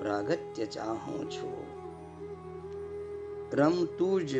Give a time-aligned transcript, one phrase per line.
[0.00, 1.80] પ્રાગત્ય ચાહું છું.
[3.52, 4.30] રમતું જ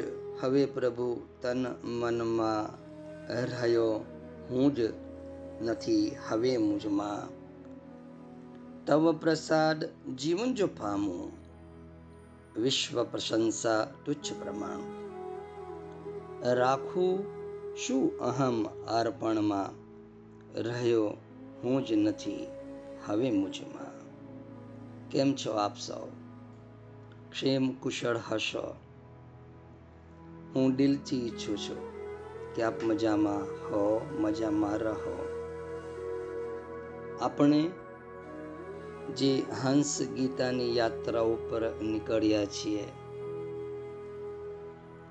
[0.41, 2.91] હવે પ્રભુ તન મનમાં
[3.31, 4.05] રહ્યો,
[4.51, 4.81] હું જ
[5.63, 7.41] નથી હવે મુજમાં.
[8.87, 9.85] તવ પ્રસાદ
[10.17, 11.33] જીવન જો પામું,
[12.63, 14.81] વિશ્વ પ્રશંસા તુચ્છ પ્રમાણ.
[16.55, 17.25] રાખું
[17.77, 19.71] શું અહમ અર્પણમાં,
[20.63, 21.17] રહ્યો
[21.63, 22.47] હું જ નથી
[23.07, 23.90] હવે મુજમાં.
[25.11, 26.07] કેમ છો આપ સૌ?
[27.31, 28.75] ક્ષેમ કુશળ હશો.
[30.55, 31.77] હું દિલથી ઈચ્છું છું
[32.55, 35.17] કે આપ મજામાં હો, મજામાં રહો.
[37.21, 37.71] આપણે
[39.17, 42.85] જે હંસ ગીતાની યાત્રા ઉપર નીકળ્યા છીએ,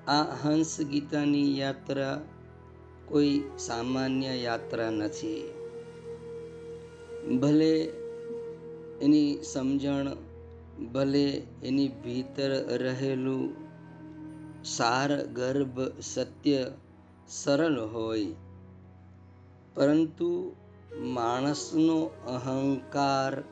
[0.06, 2.20] આ હંસ ગીતાની યાત્રા
[3.06, 5.54] કોઈ સામાન્ય યાત્રા નથી.
[7.40, 7.99] ભલે
[9.00, 10.10] એની સમજણ
[10.92, 13.70] ભલે એની ભીતર રહેલું
[14.64, 16.70] સાર, ગર્ભ, સત્ય
[17.28, 18.26] સરળ હોય,
[19.74, 20.56] પરંતુ
[20.96, 23.42] માણસનો અહંકાર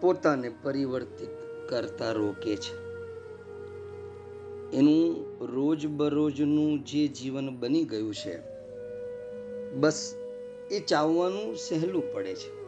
[0.00, 1.28] પોતાને પરિવર્તિત
[1.68, 2.74] કરતા રોકે છે.
[4.72, 5.24] એનું
[5.54, 8.38] રોજબરોજનું જે જીવન બની ગયું છે,
[9.72, 10.14] બસ
[10.70, 12.63] એ ચાવવાનું સહેલું પડે છે.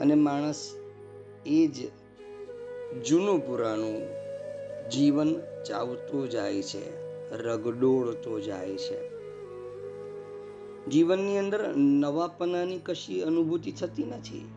[0.00, 0.74] અને માણસ
[1.46, 1.76] એ જ
[3.06, 4.02] જૂનું પુરાણું
[4.90, 5.34] જીવન
[5.68, 7.04] ચાવતો જાય છે,
[7.36, 9.14] રગડોળતો જાય છે.
[10.86, 14.48] જીવનની અંદર નવાપનાની કશી અનુભૂતિ થતી નથી,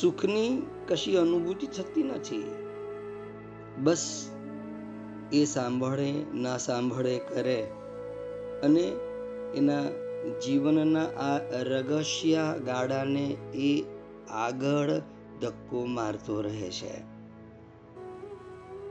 [0.00, 2.54] સુખની કશી અનુભૂતિ થતી નથી.
[3.78, 4.28] બસ
[5.32, 7.62] એ સાંભળે, ના સાંભળે, કરે
[8.62, 8.80] અને
[9.54, 9.82] એના
[10.30, 13.84] જીવનના આ રગસ્યા ગાડાને એ
[14.30, 14.90] આગળ
[15.40, 17.12] ધક્કો મારતો રહે છે.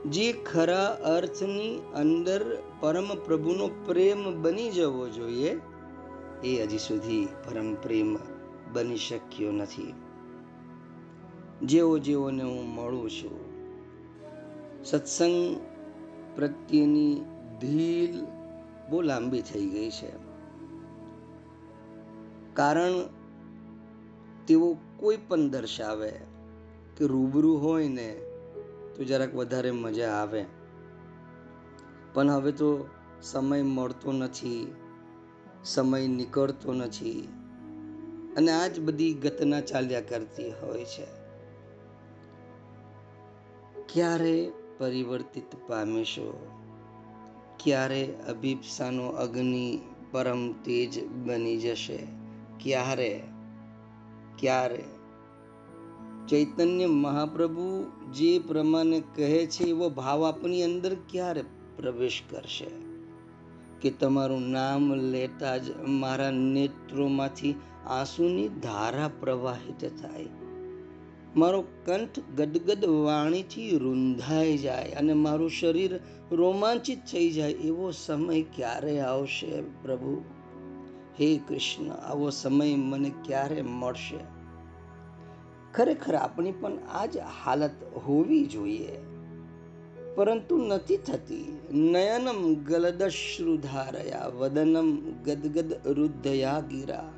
[0.02, 5.60] જે ખરા અર્થની અંદર પરમ પ્રભુનો પ્રેમ બની જવો જોઈએ,
[6.44, 8.18] એ હજી સુધી પરમ પ્રેમ
[8.72, 9.94] બની શક્યો નથી.
[11.62, 13.38] જેવો જેઓને હું મળું છું,
[14.84, 15.60] સત્સંગ
[16.36, 17.20] પ્રત્યેની
[17.60, 18.20] ધીલ
[18.90, 20.21] બહુ લાંબી થઈ ગઈ છે.
[22.54, 22.92] કારણ
[24.46, 26.10] તેઓ કોઈ પણ દર્શાવે
[26.96, 28.20] કે રૂબરૂ હોય ને
[28.96, 30.44] તો જરાક વધારે મજા આવે.
[32.14, 32.88] પણ હવે તો
[33.22, 34.74] સમય મળતો નથી,
[35.64, 37.28] સમય નીકળતો નથી
[38.36, 41.06] અને આ જ બધી ગતના ચાલ્યા કરતી હોય છે.
[43.92, 46.50] ક્યારે પરિવર્તિત પામીશો?
[47.64, 49.80] ક્યારે અભિપ્સાનો અગ્નિ
[50.12, 52.21] પરમ તેજ બની જશે?
[52.62, 53.12] ક્યારે
[54.38, 54.82] ક્યારે
[56.28, 57.66] ચૈતન્ય મહાપ્રભુ
[58.12, 61.42] જે પ્રમાણે કહે છે એવો ભાવ આપની અંદર ક્યારે
[61.76, 62.70] પ્રવેશ કરશે
[63.80, 67.52] કે તમારું નામ લેતા જ મારા નેત્રોમાંથી
[67.90, 70.30] આંસુની ધારા પ્રવાહિત થાય
[71.36, 75.94] મારો કંઠ ગદગદ વાણીથી રૂંધાઈ જાય અને મારું શરીર
[76.34, 79.50] રોમાંચિત થઈ જાય એવો સમય ક્યારે આવશે
[79.82, 80.14] પ્રભુ
[81.22, 84.18] હે કૃષ્ણ, આવો સમય મને ક્યારે મળશે?
[85.74, 87.70] ખરેખર આપણી પણ આ જ હાલત
[88.06, 88.98] હોવી જોઈએ.
[90.14, 91.60] પરંતુ નથી થતી.
[91.72, 97.12] નયનમ ગલદશ્રુધારયા વદનમ ગદગદ રુદ્ધયા ગીરા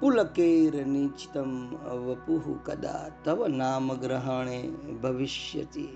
[0.00, 4.68] પુલકેર નીચતમ વપુહ કદા, તવ નામ ગ્રહણે
[5.02, 5.88] ભવિષ્યતિ.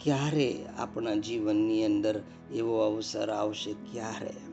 [0.00, 2.22] ક્યારે આપણા જીવનની અંદર
[2.54, 3.72] એવો અવસર આવશે?
[3.72, 4.49] ક્યારે?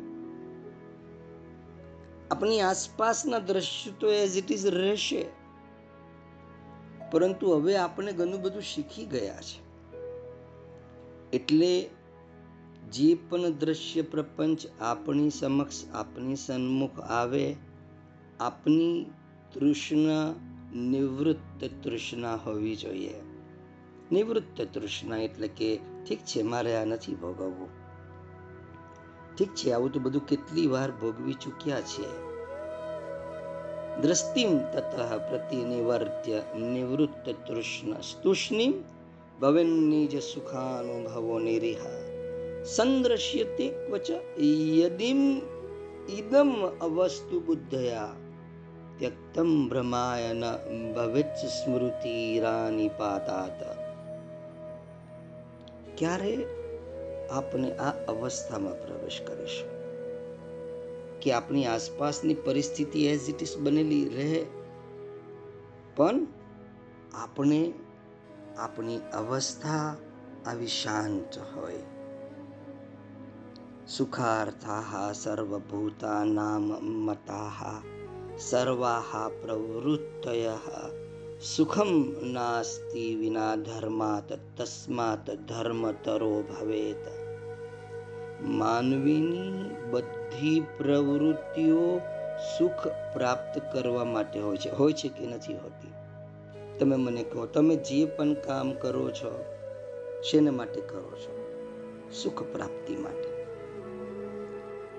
[2.31, 5.25] આપણી આસપાસના દ્રશ્ય તો એઝ ઇટ ઇઝ રહેશે.
[7.11, 9.67] પરંતુ હવે આપણે ઘણું બધું શીખી ગયા છે.
[11.33, 11.89] એટલે
[12.91, 17.55] જે પણ દ્રશ્ય પ્રપંચ આપણી સમક્ષ, આપણી સન્મુખ આવે,
[18.39, 19.05] આપની
[19.53, 20.33] તૃષ્ણા
[20.75, 23.13] નિવૃત્ત તૃષ્ણા હોવી જોઈએ.
[24.11, 27.86] નિવૃત્ત તૃષ્ણા એટલે કે ઠીક છે, મારે આ નથી ભોગવવું.
[29.37, 32.27] ઠીક છે, આવું તો બધું કેટલી વાર ભોગવી ચૂક્યા છે.
[34.01, 38.73] દ્રષ્ટિમ તતઃ પ્રતિનિવર્ત્ય નિવૃત્ત તૃષ્ણ સ્તુષ્ણિમ
[39.41, 41.79] ભવન્નિજ સુખાનુભવો નિરિહ.
[42.63, 44.11] સંદ્રશ્યતે ક્વચ
[44.77, 45.41] યદિમ
[46.09, 48.09] ઇદમ અવસ્તુ બુદ્ધયા.
[48.99, 50.41] ત્યક્તમ ભ્રમાય ન
[50.93, 53.63] ભવેત સ્મૃતિરાની પાતાત
[55.97, 56.56] ક્યારે
[57.31, 59.77] આપણે આ અવસ્થામાં પ્રવેશ કરીશું.
[61.19, 64.45] કે આપણી આસપાસની પરિસ્થિતિ એઝ ઇટ ઇઝ બનેલી રહે,
[65.95, 66.27] પણ
[67.13, 67.73] આપણે
[68.57, 69.95] આપણી અવસ્થા
[70.45, 71.75] આવી શાંત હોય.
[73.87, 77.81] સુખાર્થાહ સર્વભૂતા નામ મતાः
[78.39, 80.57] સર્વાહ પ્રવૃત્તય,
[81.55, 87.16] સુખમ નાસ્તિ વિના ધર્માત તસ્માત ધર્મતરો ભવેત.
[88.41, 91.99] માનવીની બધી પ્રવૃત્તિઓ
[92.57, 94.69] સુખ પ્રાપ્ત કરવા માટે હોય છે.
[94.69, 95.93] હોય છે કે નથી હોતી?
[96.79, 99.45] તમે મને કહો, તમે જે પણ કામ કરો છો,
[100.23, 101.47] શેને માટે કરો છો?
[102.23, 103.45] સુખ પ્રાપ્તિ માટે.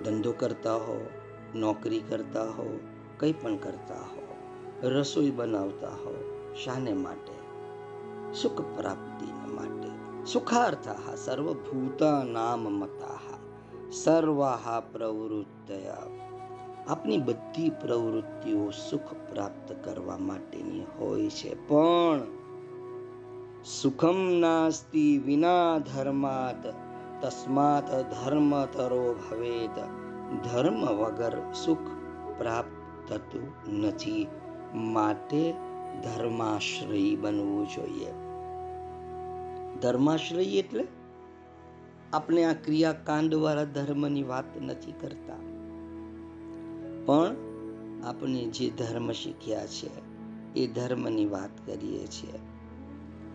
[0.04, 1.10] ધંધો કરતા હો,
[1.54, 2.80] નોકરી કરતા હો,
[3.18, 4.36] કંઈ પણ કરતા હો,
[4.82, 7.38] રસોઈ બનાવતા હો, શાને માટે?
[8.34, 9.27] સુખ પ્રાપ્તિને
[10.28, 13.38] માટે સુખાર્થાः સર્વભૂતાનામ મતાः
[13.90, 15.96] સર્વાહ પ્રવૃત્તયા.
[16.88, 22.20] આપની બધી પ્રવૃત્તિઓ સુખ પ્રાપ્ત કરવા માટેની હોય છે, પણ
[23.64, 26.66] સુખમ નાસ્તિ વિના ધર્માત,
[27.24, 29.78] તસ્માત ધર્મતરો ભવેત.
[30.52, 31.78] ધર્મ વગર સુખ
[32.38, 34.26] પ્રાપ્ત થતું નથી.
[34.74, 35.52] માટે
[36.02, 38.27] ધર્માશ્રયી બનવું જોઈએ.
[39.80, 40.86] ધર્માશ્રયી એટલે?
[42.12, 45.34] આપણે આ ક્રિયાકાંડ વાળા ધર્મની વાત નથી કરતા.
[47.06, 47.36] પણ
[48.04, 49.90] આપણે જે ધર્મ શીખ્યા છે,
[50.56, 52.38] એ ધર્મની વાત કરીએ છીએ.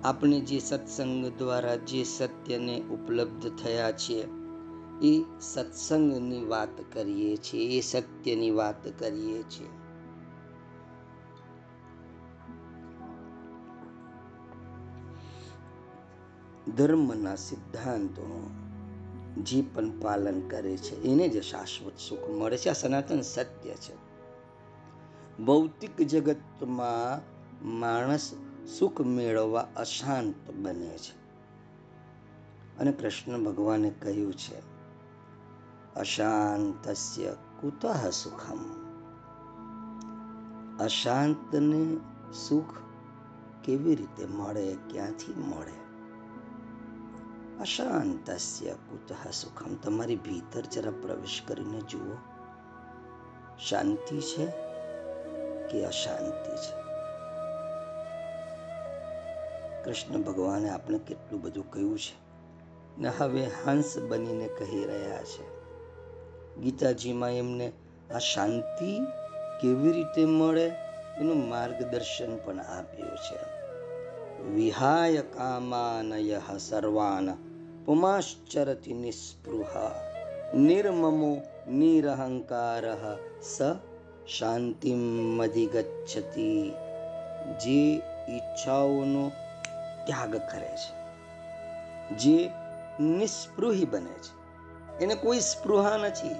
[0.04, 4.25] આપણે જે સત્સંગ દ્વારા જે સત્યને ઉપલબ્ધ થયા છે,
[5.01, 9.82] એ સત્સંગની વાત કરીએ છીએ, એ સત્યની વાત કરીએ છીએ.
[16.68, 18.63] ધર્મના સિદ્ધાંતોનું
[19.44, 21.04] જે પણ પાલન કરે છે.
[21.04, 22.69] એને જ શાશ્વત સુખ મળે છે.
[22.69, 24.04] આ સનાતન સત્ય છે.
[25.44, 27.21] ભૌતિક જગતમાં
[27.69, 28.31] માણસ
[28.80, 31.24] સુખ મેળવવા અશાંત બને છે.
[32.80, 34.56] અને કૃષ્ણ ભગવાને કહ્યું છે,
[35.95, 38.83] અશાંતસ્ય કુતઃ સુખમ.
[40.80, 41.98] અશાંતને
[42.33, 42.66] સુખ
[43.63, 44.77] કેવી રીતે મળે?
[44.89, 45.82] ક્યાંથી મળે?
[47.63, 52.15] અશાંતસ્ય કુતઃ સુખમ તમારી ભીતર જરા પ્રવેશ કરીને જુઓ
[53.60, 54.48] શાંતિ છે
[55.69, 56.74] કે અશાંતિ છે
[59.83, 62.15] કૃષ્ણ ભગવાને આપણે કેટલું બધું કહ્યું છે
[62.98, 65.45] ને હવે હંસ બનીને કહી રહ્યા છે
[66.59, 67.68] ગીતાજીમાં એમને
[68.12, 68.92] આ શાંતિ
[69.62, 70.68] કેવી રીતે મળે
[71.18, 73.39] એનું માર્ગદર્શન પણ આપ્યું છે
[74.51, 77.27] વિહાય કામાનય સર્વાન
[77.85, 79.74] પુમાશ્ચરતિ નિસ્પૃહ
[80.57, 82.85] નિર્મમો નિરહંકાર
[83.45, 83.57] સ
[84.27, 86.74] શાંતિમધિગચ્છતિ
[87.61, 89.31] જે ઈચ્છાઓનો
[90.06, 90.90] ત્યાગ કરે છે
[92.16, 92.52] જે
[93.09, 94.30] નિસ્પૃહી બને છે
[95.04, 96.37] એને કોઈ સ્પૃહા નથી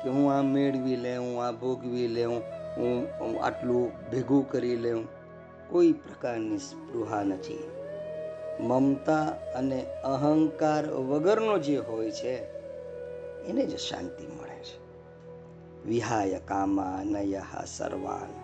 [0.00, 2.42] કે હું આ મેળવી લઉં હું આ ભોગવી લઉં
[2.76, 3.08] હું
[3.42, 5.08] આટલું ભેગું કરી લઉં
[5.70, 7.81] કોઈ પ્રકારની સ્પૃહા નથી
[8.60, 9.24] મમતા
[9.56, 12.36] અને અહંકાર વગરનો જે હોય છે,
[13.44, 14.82] એને જ શાંતિ મળે છે.
[15.88, 18.34] વિહાય કામા નય સર્વાન,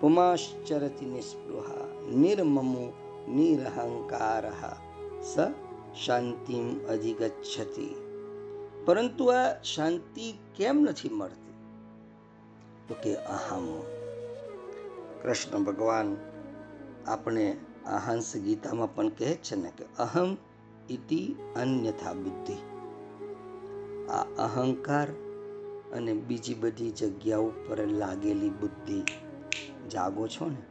[0.00, 2.92] પુમાશ્ચરતિ નિસ્પૃહા, નિર્મમો
[3.28, 4.52] નિરહંકાર,
[5.22, 5.36] સ
[6.04, 7.94] શાંતિમ અધિગચ્છતિ.
[8.84, 11.54] પરંતુ આ શાંતિ કેમ નથી મળતી?
[12.88, 13.82] તો કે અહમ.
[15.22, 16.16] કૃષ્ણ ભગવાન,
[17.06, 20.36] આપણે હંસ ગીતામાં પણ કહે છે ને કે અહમ
[20.88, 21.20] ઇતિ
[21.56, 22.56] અન્યથા બુદ્ધિ
[24.10, 25.08] આ અહંકાર
[25.92, 29.00] અને બીજી બધી જગ્યાઓ પર લાગેલી બુદ્ધિ
[29.88, 30.62] જાગો છો ને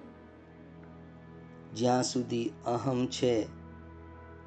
[1.74, 3.48] જ્યાં સુધી અહમ છે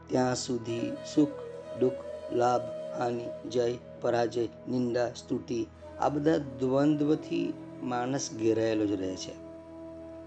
[0.09, 1.39] ત્યાં સુધી સુખ
[1.81, 2.69] દુઃખ લાભ
[2.99, 3.67] હાનિ જય
[4.01, 5.61] પરાજય નિંદા સ્તુતિ
[6.01, 7.47] આ બધા દ્વંદ્વથી
[7.83, 9.46] માણસ ઘેરાયેલો જ રહે છે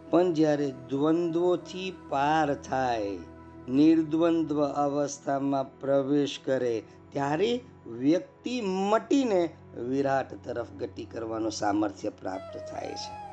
[0.10, 3.18] પણ જ્યારે દ્વંદ્વોથી પાર થાય,
[3.70, 13.30] નિર્દ્વંદ્વ અવસ્થામાં પ્રવેશ કરે, ત્યારે વ્યક્તિ મટીને વિરાટ તરફ ગતિ કરવાનું સામર્થ્ય પ્રાપ્ત થાય છે.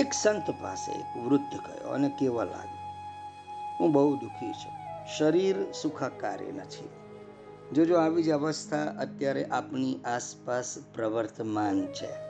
[0.00, 2.82] એક સંત પાસે એક વૃદ્ધ ગયો અને કેવા લાગ્યો,
[3.80, 4.72] હું બહુ દુઃખી છું.
[5.18, 6.88] શરીર સુખાકારી નથી.
[7.74, 12.21] જોજો, આવી જ અવસ્થા અત્યારે આપની આસપાસ પ્રવર્તમાન છે.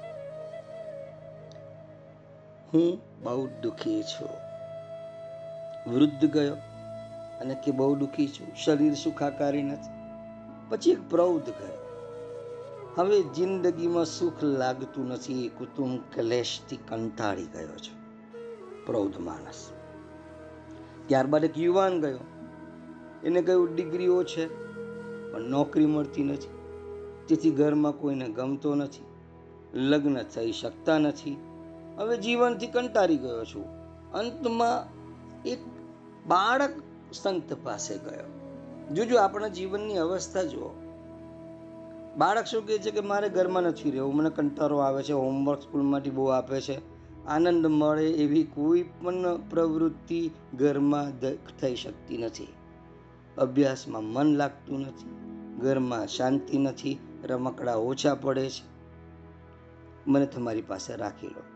[2.74, 4.28] હું બહુ દુઃખી છું.
[5.94, 6.54] વૃદ્ધ ગયો
[7.40, 8.54] અને કે બહુ દુઃખી છું.
[8.64, 9.90] શરીર સુખાકારી નથી.
[10.68, 11.78] પછી એક પ્રૌઢ ગયો.
[12.96, 15.50] હવે જિંદગીમાં સુખ લાગતું નથી.
[15.58, 18.02] કુટુંબ ક્લેશથી કંટાળી ગયો છે.
[18.86, 19.70] પ્રૌઢ માણસ.
[21.06, 22.18] ત્યારબાદ એક યુવાન ગયો.
[23.24, 24.46] એને કહ્યું ડિગ્રીઓ છે,
[25.32, 26.48] પણ નોકરી મળતી નથી.
[27.28, 29.04] તેથી ઘરમાં કોઈને ગમતો નથી.
[29.74, 31.51] લગ્ન થઈ શકતા નથી.
[31.96, 33.64] હવે જીવનથી કંટાળી ગયો છું.
[34.12, 34.86] અંતમાં
[35.48, 35.58] એક
[36.26, 36.70] બાળક
[37.12, 38.28] સંત પાસે ગયો.
[38.94, 40.68] જોજો આપણા જીવનની અવસ્થા જુઓ.
[42.16, 46.10] બાળક શું કહે છે કે મારે ઘરમાં નથી રહેવું, મને કંટાળો આવે છે, હોમવર્ક સ્કૂલમાંથી
[46.10, 46.92] બહુ આપે છે.
[47.26, 51.20] આનંદ મળે એવી કોઈ પણ પ્રવૃત્તિ ઘરમાં
[51.60, 52.48] થઈ શકતી નથી.
[53.38, 55.10] અભ્યાસમાં મન લાગતું નથી,
[55.60, 58.64] ઘરમાં શાંતિ નથી, રમકડા ઓછા પડે છે.
[60.06, 61.51] મને તમારી પાસે રાખી લો.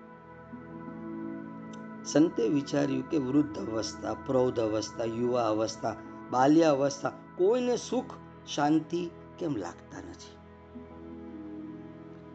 [2.07, 5.97] સંતે વિચાર્યું કે વૃદ્ધ અવસ્થા, પ્રૌઢ અવસ્થા, યુવા અવસ્થા,
[6.31, 8.11] બાલ્ય અવસ્થા કોઈને સુખ,
[8.55, 10.37] શાંતિ કેમ લાગતા નથી?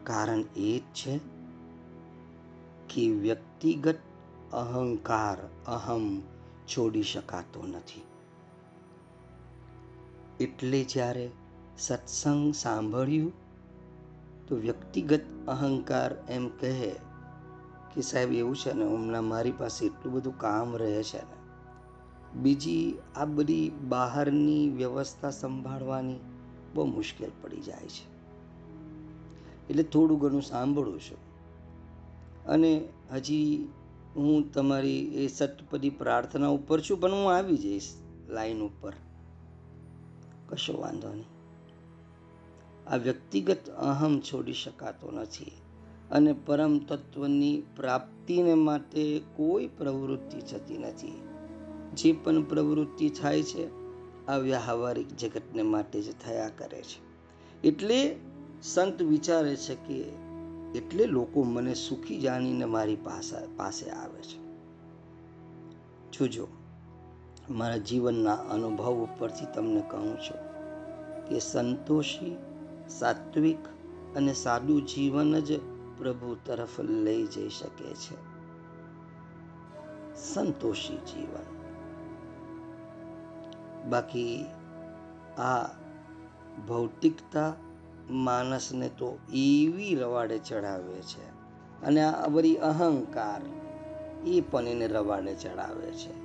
[0.04, 1.20] કારણ એ જ છે
[2.94, 3.98] કે વ્યક્તિગત
[4.52, 5.36] અહંકાર
[5.66, 6.22] અહમ
[6.66, 8.02] છોડી શકાતો નથી.
[10.40, 11.30] એટલે જ્યારે
[11.78, 13.32] સત્સંગ સાંભળ્યું,
[14.48, 16.94] તો વ્યક્તિગત અહંકાર એમ કહે
[17.94, 21.42] કે સાહેબ એવું છે ને, હમણાં મારી પાસે એટલું બધું કામ રહે છે ને.
[22.38, 26.16] બીજી આ બધી બહારની વ્યવસ્થા સંભાળવાની
[26.74, 28.12] બહુ મુશ્કેલ પડી જાય છે.
[29.68, 31.18] એટલે થોડું ઘણું સાંભળું છું.
[32.44, 33.68] અને હજી
[34.16, 37.94] હું તમારી એ સતપદી પ્રાર્થના ઉપર છું, પણ હું આવી જઈશ
[38.28, 38.92] લાઈન ઉપર.
[40.48, 41.24] કશો વાંધો નહીં.
[42.90, 45.61] આ વ્યક્તિગત અહમ છોડી શકાતો નથી.
[46.12, 51.20] અને પરમ તત્વની પ્રાપ્તિને માટે કોઈ પ્રવૃત્તિ થતી નથી.
[51.96, 53.68] જે પણ પ્રવૃત્તિ થાય છે,
[54.26, 57.12] આ વ્યવહારિક જગતને માટે જ થયા કરે છે.
[57.68, 58.16] એટલે
[58.62, 59.98] સંત વિચારે છે કે
[60.78, 64.42] એટલે લોકો મને સુખી જાણીને મારી પાસે પાસે આવે છે.
[66.12, 66.46] જોજો,
[67.50, 70.52] મારા જીવનના અનુભવ ઉપરથી તમને કહું છું
[71.28, 72.36] કે સંતોષી,
[72.88, 73.58] સાત્વિક
[74.16, 78.32] અને સાદું જીવન જ પ્રભુ તરફ લઈ જઈ શકે છે.
[80.14, 81.62] સંતોષી જીવન.
[83.90, 84.46] બાકી
[85.38, 85.66] આ
[86.68, 87.54] ભૌતિકતા
[88.10, 91.28] માણસને તો એવી રવાડે ચડાવે છે
[91.86, 93.40] અને આ બધી અહંકાર
[94.26, 96.22] એ પણ એને રવાડે ચડાવે છે.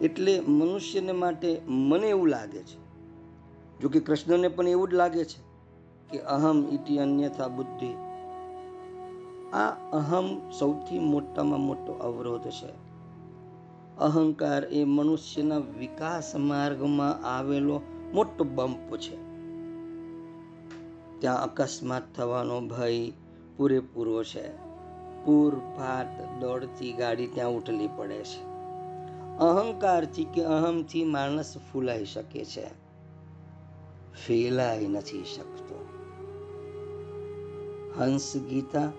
[0.00, 2.88] એટલે મનુષ્યને માટે મને એવું લાગે છે
[3.78, 5.48] જો કે કૃષ્ણને પણ એવું જ લાગે છે
[6.10, 8.07] કે અહમ ઇતિ અન્યથા બુદ્ધિ
[9.52, 12.88] આ અહમ સૌથી મોટામાં મોટો અવરોધ છે.
[13.96, 17.80] અહંકાર એ મનુષ્યના વિકાસ માર્ગમાં આવેલો
[18.12, 19.16] મોટો બમ્પ છે.
[21.20, 23.10] ત્યાં અકસ્માત થવાનો ભય
[23.56, 24.48] પૂરેપૂરો છે.
[25.24, 28.42] પૂર ફાટ દોડતી ગાડી ત્યાં ઉઠલી પડે છે.
[29.38, 32.66] અહંકારથી કે અહમથી માણસ ફૂલાઈ શકે છે.
[34.26, 35.88] ફેલાઈ નથી શકતો.
[37.98, 38.92] હંસ ગીતા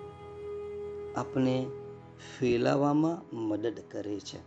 [1.19, 1.67] આપણે
[2.39, 4.37] ફેલાવામાં મદદ કરે છે.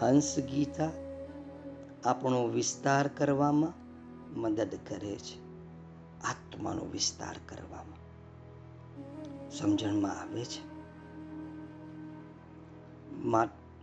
[0.00, 0.90] હંસ ગીતા
[2.04, 3.72] આપણો વિસ્તાર કરવામાં
[4.40, 5.42] મદદ કરે છે.
[6.20, 7.98] આત્માનો વિસ્તાર કરવામાં.
[9.50, 10.72] સમજણમાં આવે છે.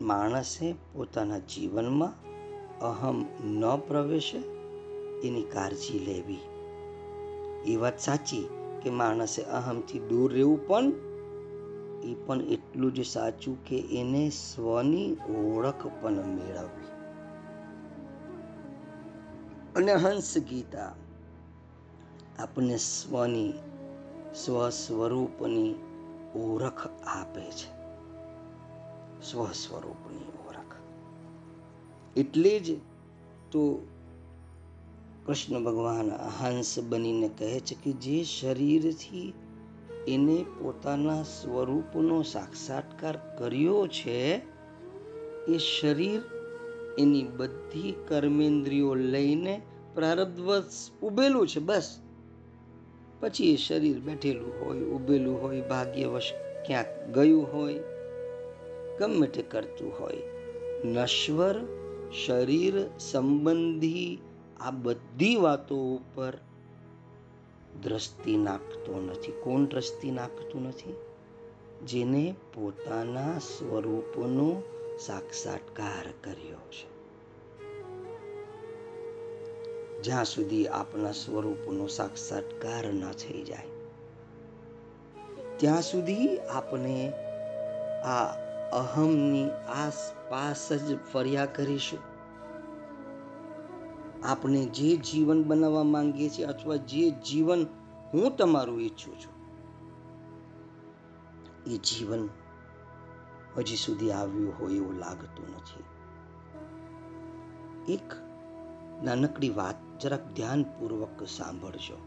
[0.02, 2.14] માણસે પોતાના જીવનમાં
[2.80, 4.38] અહમ ન પ્રવેશે
[5.28, 6.40] એની કાળજી લેવી.
[7.74, 8.59] એ વાત સાચી.
[8.82, 10.92] કે માણસે અહમથી દૂર રહેવું પણ
[12.04, 16.90] એ પણ એટલું જ સાચું કે એને સ્વની ઓળખ પણ મેળવવી.
[19.76, 20.96] અને હંસ ગીતા
[22.40, 23.54] આપણને સ્વની
[24.36, 25.76] સ્વ સ્વરૂપની
[26.36, 27.80] ઓળખ આપે છે.
[29.22, 30.76] સ્વ સ્વરૂપની ઓળખ.
[32.16, 32.78] એટલે જ
[33.52, 33.88] તો
[35.30, 39.34] કૃષ્ણ ભગવાન હંસ બનીને કહે છે કે જે શરીરથી
[40.08, 44.42] એને પોતાના સ્વરૂપનો સાક્ષાત્કાર કર્યો છે,
[45.48, 46.22] એ શરીર
[47.00, 49.62] એની બધી કર્મેન્દ્રિયો લઈને
[49.96, 52.00] પ્રારબ્ધવશ ઉભેલું છે બસ.
[53.20, 56.34] પછી એ શરીર બેઠેલું હોય, ઉભેલું હોય, ભાગ્યવશ
[56.66, 57.80] ક્યાંક ગયું હોય,
[59.00, 60.22] ગમે તે કરતું હોય.
[60.86, 61.56] નશ્વર
[62.26, 64.18] શરીર સંબંધી
[64.62, 66.38] આ બધી વાતો ઉપર
[67.84, 69.32] દ્રષ્ટિ નાખતો નથી.
[69.32, 70.96] કોણ દ્રષ્ટિ નાખતું નથી?
[71.86, 74.50] જેને પોતાના સ્વરૂપનો
[75.00, 76.88] સાક્ષાત્કાર કર્યો છે.
[80.02, 83.70] જ્યાં સુધી આપણા સ્વરૂપનો સાક્ષાત્કાર ન થઈ જાય,
[85.58, 87.14] ત્યાં સુધી આપણે
[88.06, 88.24] આ
[88.74, 92.09] અહમની આસપાસ જ ફર્યા કરીશું.
[94.24, 97.66] આપણે જે જીવન બનાવવા માંગીએ છીએ અથવા જે જીવન
[98.14, 99.34] હું તમારું ઈચ્છું છું,
[101.74, 102.30] એ જીવન
[103.58, 105.84] હજી સુધી આવ્યું હોય એવું લાગતું નથી.
[107.94, 108.14] એક
[109.04, 111.98] નાનકડી વાત જરાક ધ્યાનપૂર્વક સાંભળજો.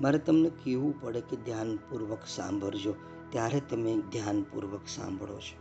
[0.00, 2.94] મારે તમને કહેવું પડે કે ધ્યાનપૂર્વક સાંભળજો,
[3.30, 5.58] ત્યારે તમે ધ્યાનપૂર્વક સાંભળો છો.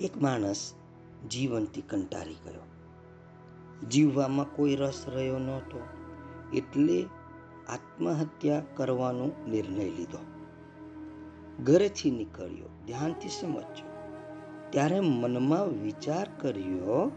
[0.00, 0.74] એક માણસ
[1.30, 2.71] જીવનથી કંટાળી ગયો.
[3.90, 5.80] જીવવામાં કોઈ રસ રહ્યો નહોતો,
[6.54, 7.04] એટલે
[7.68, 10.18] આત્મહત્યા કરવાનો નિર્ણય લીધો.
[11.64, 13.92] ઘરેથી નીકળ્યો, ધ્યાનથી સમજ્યો.
[14.70, 17.12] ત્યારે મનમાં વિચાર કર્યો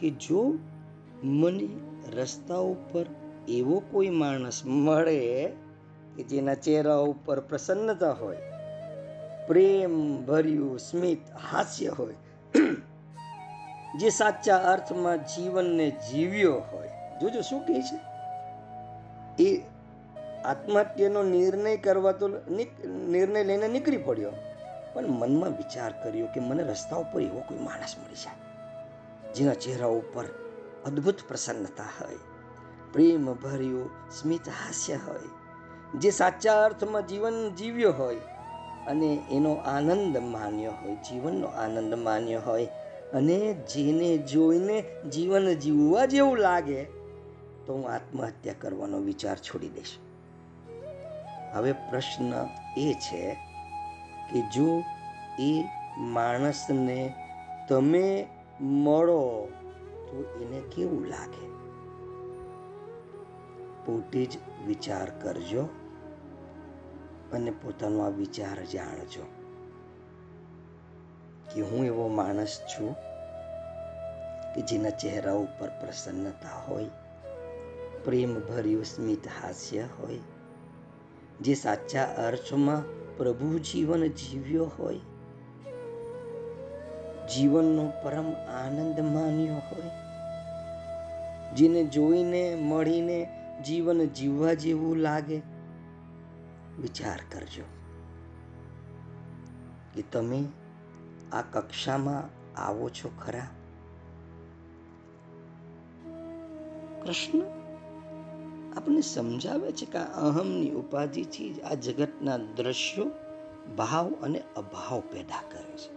[0.00, 0.58] કે જો
[1.24, 1.68] મને
[2.12, 3.06] રસ્તા ઉપર
[3.48, 5.48] એવો કોઈ માણસ મળે
[6.16, 8.36] કે જેના ચહેરા ઉપર પ્રસન્નતા હોય
[9.48, 11.18] પ્રેમ ભર્યું સ્મિત,
[11.50, 12.14] હાસ્ય હોય
[13.94, 16.90] જે સાચા અર્થમાં જીવનને જીવ્યો હોય.
[17.20, 17.98] જોજો શું કહે છે?
[19.38, 19.62] એ
[20.44, 22.28] આત્મહત્યાનો નિર્ણય કરવા તો
[23.08, 24.32] નિર્ણય લઈને નીકળી પડ્યો.
[24.94, 29.86] પણ મનમાં વિચાર કર્યો કે મને રસ્તા ઉપર એવો કોઈ માણસ મળી જાય, જેના ચહેરા
[29.86, 30.24] ઉપર
[30.86, 32.18] અદ્ભુત પ્રસન્નતા હોય
[32.92, 35.28] પ્રેમ ભર્યું સ્મિત હાસ્ય હોય,
[35.94, 38.20] જે સાચા અર્થમાં જીવન જીવ્યો હોય
[38.86, 42.68] અને એનો આનંદ માન્યો હોય, જીવનનો આનંદ માન્યો હોય
[43.12, 46.84] અને જેને જોઈને જીવન જીવવા જેવું લાગે,
[47.66, 49.98] તો હું આત્મહત્યા કરવાનો વિચાર છોડી દઈશ.
[51.52, 52.32] હવે પ્રશ્ન
[52.76, 53.34] એ છે
[54.32, 54.82] કે જો
[55.38, 55.64] એ
[55.98, 57.14] માણસને
[57.68, 58.26] તમે
[58.60, 59.48] મળો,
[60.06, 61.46] તો એને કેવું લાગે?
[63.86, 65.62] પોતે જ વિચાર કરજો
[67.32, 69.35] અને પોતાનો આ વિચાર જાણજો.
[71.54, 72.94] કે હું એવો માણસ છું
[74.54, 76.84] કે જેના ચહેરા ઉપર પ્રસન્નતા હોય,
[78.04, 80.18] પ્રેમભર્યું સ્મિત હાસ્ય હોય,
[81.40, 82.82] જે સાચા અર્થમાં
[83.16, 84.98] પ્રભુ જીવન જીવ્યો હોય,
[87.26, 89.90] જીવનનો પરમ આનંદ માન્યો હોય,
[91.54, 93.28] જેને જોઈને મળીને
[93.66, 95.42] જીવન જીવવા જેવું લાગે.
[96.80, 97.62] વિચાર કરજો
[99.94, 100.44] કે તમે
[101.32, 102.22] આ કક્ષામાં
[102.60, 103.46] આવો છો ખરા?
[107.02, 107.40] કૃષ્ણ
[108.76, 113.10] આપણને સમજાવે છે કે આ અહમની ઉપાધિથી જ આ જગતના દ્રશ્યો
[113.76, 115.96] ભાવ અને અભાવ પેદા કરે છે.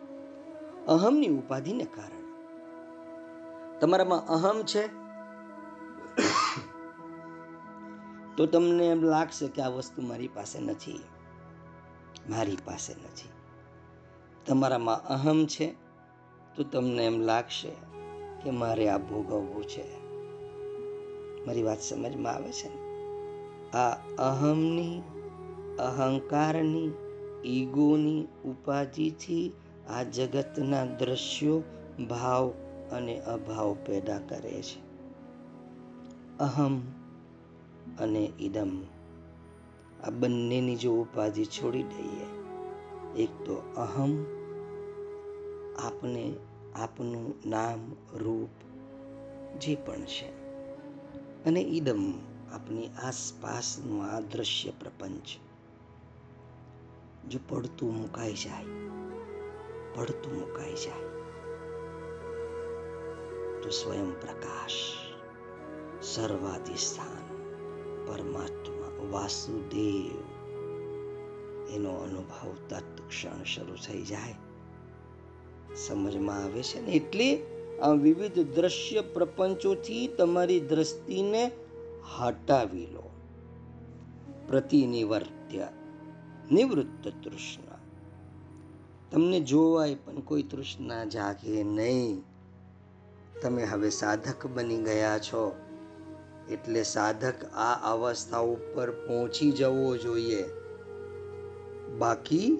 [0.85, 2.19] અહમની ઉપાધિને કારણે.
[3.79, 4.87] તમારામાં અહમ છે?
[8.37, 10.99] તો તમને એમ લાગશે કે આ વસ્તુ મારી પાસે નથી.
[12.29, 13.38] મારી પાસે નથી.
[14.49, 15.75] તમારામાં અહમ છે,
[16.55, 17.71] તો તમને એમ લાગશે
[18.43, 19.99] કે મારે આ ભોગવવું છે.
[21.45, 22.79] મારી વાત સમજમાં આવે છે ને?
[23.77, 25.01] આ અહમની,
[25.79, 26.91] અહંકારની,
[27.45, 29.51] ઈગોની ઉપાધિથી
[29.89, 31.63] આ જગતના દ્રશ્યો
[32.09, 32.49] ભાવ
[32.91, 34.79] અને અભાવ પેદા કરે છે.
[36.39, 36.81] અહમ
[37.99, 38.81] અને ઈદમ.
[40.03, 42.27] આ બંનેની જો ઉપાધિ છોડી દઈએ,
[43.23, 44.38] એક તો અહમ
[45.83, 46.33] આપને
[46.75, 48.49] આપનું નામ, રૂપ,
[49.59, 50.29] જે પણ છે.
[51.43, 52.13] અને ઈદમ
[52.51, 55.27] આપની આસપાસનું આ દ્રશ્ય પ્રપંચ,
[57.29, 58.65] જો પડતું મુકાઈ જાય,
[59.95, 61.05] પડતું મુકાઈ જાય,
[63.61, 64.71] તો સ્વયં પ્રકાશ
[66.01, 67.29] સર્વાધિષ્ઠાન
[68.07, 70.39] પરમાત્મા, વાસુદેવ,
[71.75, 74.35] એનો અનુભવ તત્ક્ષણ શરૂ થઈ જાય.
[75.75, 76.91] સમજમાં આવે છે ને?
[76.91, 77.41] એટલે
[77.79, 81.51] આ વિવિધ દ્રશ્ય પ્રપંચોથી તમારી દ્રષ્ટિને
[82.17, 83.09] હટાવી લો.
[84.47, 85.67] પ્રતિનિવર્ત્ય,
[86.51, 87.79] નિવૃત્ત તૃષ્ણા.
[89.11, 92.23] તમને જોવાય પણ કોઈ તૃષ્ણા જાગે નહીં.
[93.41, 95.55] તમે હવે સાધક બની ગયા છો.
[96.51, 100.45] એટલે સાધક આ અવસ્થા ઉપર પહોંચી જવો જોઈએ.
[101.97, 102.57] બાકી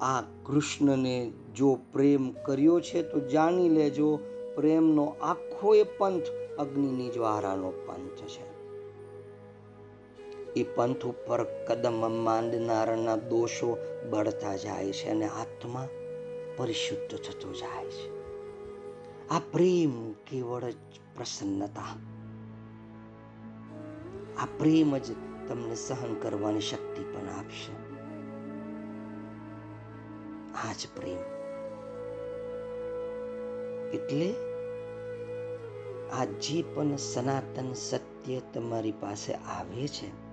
[0.00, 4.18] આ કૃષ્ણને જો પ્રેમ કર્યો છે તો જાણી લેજો
[4.54, 6.22] પ્રેમનો આખો એ પંથ
[6.58, 8.58] અગ્નિની જ્વારાનો પંથ છે.
[10.60, 13.76] એ પંથ ઉપર કદમ માંડનારના દોષો
[14.10, 15.88] બળતા જાય છે અને આત્મા
[16.56, 18.18] પરિશુદ્ધ થતો જાય છે.
[19.28, 20.76] આ પ્રેમ કેવળ જ
[21.16, 21.96] પ્રસન્નતા.
[24.42, 25.12] આ પ્રેમ જ
[25.48, 27.87] તમને સહન કરવાની શક્તિ પણ આપશે.
[30.64, 31.38] આ જ પ્રેમ.
[33.90, 34.34] એટલે
[36.10, 40.28] આ જે પણ સનાતન સત્ય તમારી પાસે આવે છે.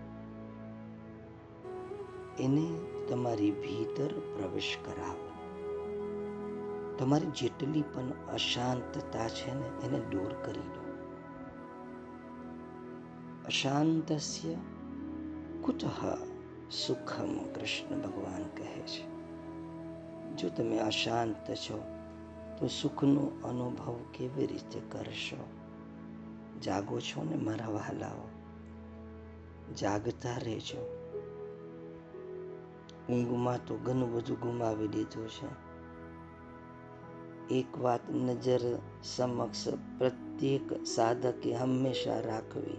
[2.43, 5.29] એને તમારી ભીતર પ્રવેશ કરાવો.
[6.97, 10.85] તમારી જેટલી પણ અશાંતતા છે ને, એને દૂર કરી દો.
[13.45, 14.53] અશાંતસ્ય
[15.61, 15.85] કુતઃ
[16.71, 19.14] સુખમ કૃષ્ણ ભગવાન કહે છે.
[20.35, 21.83] જો તમે અશાંત છો,
[22.59, 25.49] તો સુખનો અનુભવ કેવી રીતે કરશો?
[26.59, 28.27] જાગો છો ને મારા વહાલાઓ?
[29.73, 30.97] જાગતા રહેજો.
[33.09, 35.65] ઊંઘમાં તો ઘણું બધું ગુમાવી દીધું છે.
[37.55, 38.59] એક વાત નજર
[39.03, 39.67] સમક્ષ
[39.97, 42.77] પ્રત્યેક સાધકે હંમેશા રાખવી.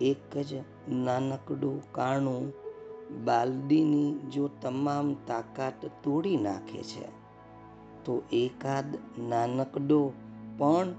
[0.00, 0.54] એક જ
[0.88, 2.69] નાનકડું કાણું
[3.10, 7.08] બાલદીની જો તમામ તાકાત તોડી નાખે છે,
[8.04, 10.12] તો એકાદ નાનકડો
[10.58, 10.92] પણ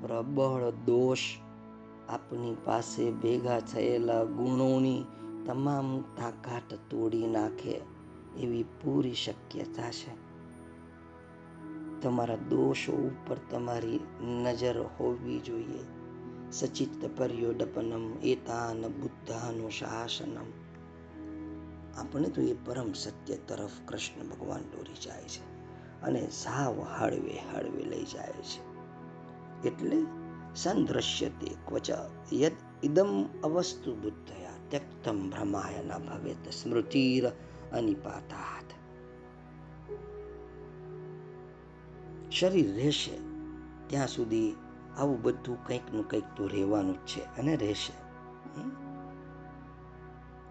[0.00, 1.18] પ્રબળ દોષ
[2.08, 5.04] આપની પાસે ભેગા થયેલા ગુણોની
[5.46, 7.80] તમામ તાકાત તોડી નાખે
[8.38, 10.26] એવી પૂરી શક્યતા છે.
[12.00, 15.84] તમારા દોષો ઉપર તમારી નજર હોવી જોઈએ.
[16.52, 20.65] સચિત પર્યોડપનમ એતાન બુદ્ધાનું શાસનમ
[21.96, 25.56] આપણે તો એ પરમ સત્ય તરફ કૃષ્ણ ભગવાન દોરી જાય છે
[26.02, 28.76] અને સાવ હળવે હળવે લઈ જાય છે.
[29.68, 29.96] એટલે
[30.54, 31.90] સંદ્રશ્યતે ક્વચ
[32.32, 37.32] યદ ઇદમ અવસ્તુ બુદ્ધયા ત્યક્તમ ભ્રમાય ન ભવેત સ્મૃતિર
[37.72, 38.66] અનિપાતાત.
[42.32, 43.18] શરીર રહેશે
[43.86, 44.56] ત્યાં સુધી
[44.98, 48.06] આવું બધું કંઈકનું કંઈક તો રહેવાનું જ છે અને રહેશે.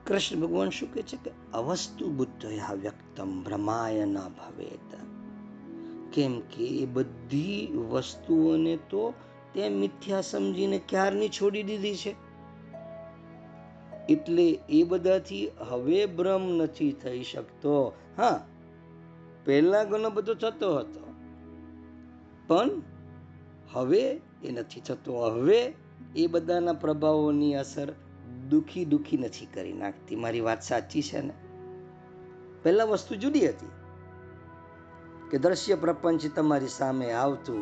[0.08, 4.96] કૃષ્ણ ભગવાન શું કહે છે કે, અવસ્તુ બુદ્ધયા વ્યક્તમ ભ્રમાય ના ભવેત.
[6.13, 9.13] કેમ કે એ બધી વસ્તુઓને તો
[9.54, 12.15] તે મિથ્યા સમજીને ક્યારની છોડી દીધી છે?
[14.10, 17.94] એટલે એ બધાથી હવે ભ્રમ નથી થઈ શકતો.
[18.18, 18.46] હા,
[19.46, 21.13] પહેલા ઘણો બધો થતો હતો.
[22.48, 22.70] પણ
[23.74, 25.13] હવે એ નથી થતો.
[25.13, 25.74] હવે
[26.15, 27.94] એ બધાના પ્રભાવોની અસર
[28.50, 30.16] દુખી દુખી નથી કરી નાખતી.
[30.16, 31.34] મારી વાત સાચી છે ને?
[32.64, 33.72] પહેલાં વસ્તુ જુદી હતી
[35.32, 37.62] કે દ્રશ્ય પ્રપંચ તમારી સામે આવતું,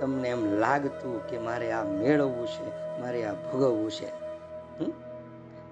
[0.00, 2.68] તમને એમ લાગતું કે મારે આ મેળવવું છે,
[3.00, 4.10] મારે આ ભોગવવું છે.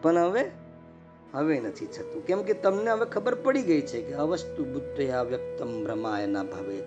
[0.03, 0.51] પણ હવે
[1.33, 2.27] હવે નથી થતું.
[2.27, 6.83] કેમ કે તમને હવે ખબર પડી ગઈ છે કે અવસ્તુ બુદ્ધ આ વ્યક્તમ ભ્રમાયના ભાવે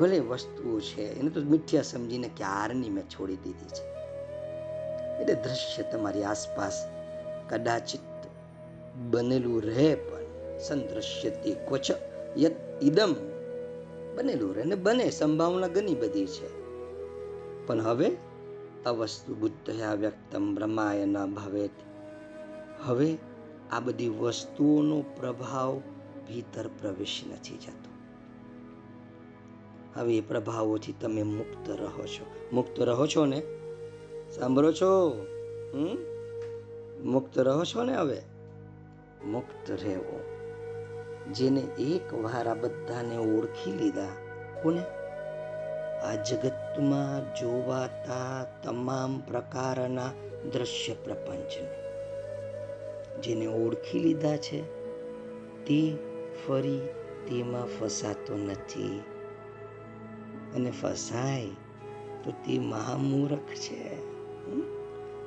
[0.00, 3.89] ભલે વસ્તુઓ છે, એને તો મિથ્યા સમજીને ક્યારની મેં છોડી દીધી છે?
[5.20, 6.86] એટલે દ્રશ્ય તમારી આસપાસ
[7.48, 8.00] કદાચિત
[8.96, 10.20] બનેલું રહે પણ
[10.58, 11.90] સંદ્રશ્યતી ક્વચ
[12.38, 13.14] યત ઇદમ
[14.16, 16.60] બનેલું રહે ને બને સંભાવના ઘણી બધી છે.
[17.66, 18.16] પણ હવે
[18.86, 21.70] અવસ્તુ બુદ્ધયા વ્યક્તમ બ્રહ્માય ન ભવેત.
[22.82, 23.18] હવે
[23.72, 25.78] આ બધી વસ્તુઓનો પ્રભાવ
[26.28, 27.90] ભીતર પ્રવેશ નથી જતો.
[29.94, 32.26] હવે એ પ્રભાવોથી તમે મુક્ત રહો છો.
[32.52, 33.42] મુક્ત રહો છો ને?
[34.30, 35.10] સાંભળો છો?
[35.74, 35.96] હમ?
[37.10, 38.22] મુક્ત રહો છો ને હવે?
[39.24, 40.20] મુક્ત રહેવો.
[41.32, 44.06] જેને એક વાર આ બધાને ઓળખી લીધા,
[44.62, 44.82] કોને?
[46.00, 50.10] આ જગતમાં જોવાતા તમામ પ્રકારના
[50.52, 51.68] દ્રશ્ય પ્રપંચને.
[53.20, 54.62] જેને ઓળખી લીધા છે,
[55.64, 55.96] તે
[56.46, 56.78] ફરી
[57.28, 59.02] તેમાં ફસાતો નથી.
[60.54, 61.46] અને ફસાય
[62.24, 64.09] તો તે મહામૂર્ખ છે.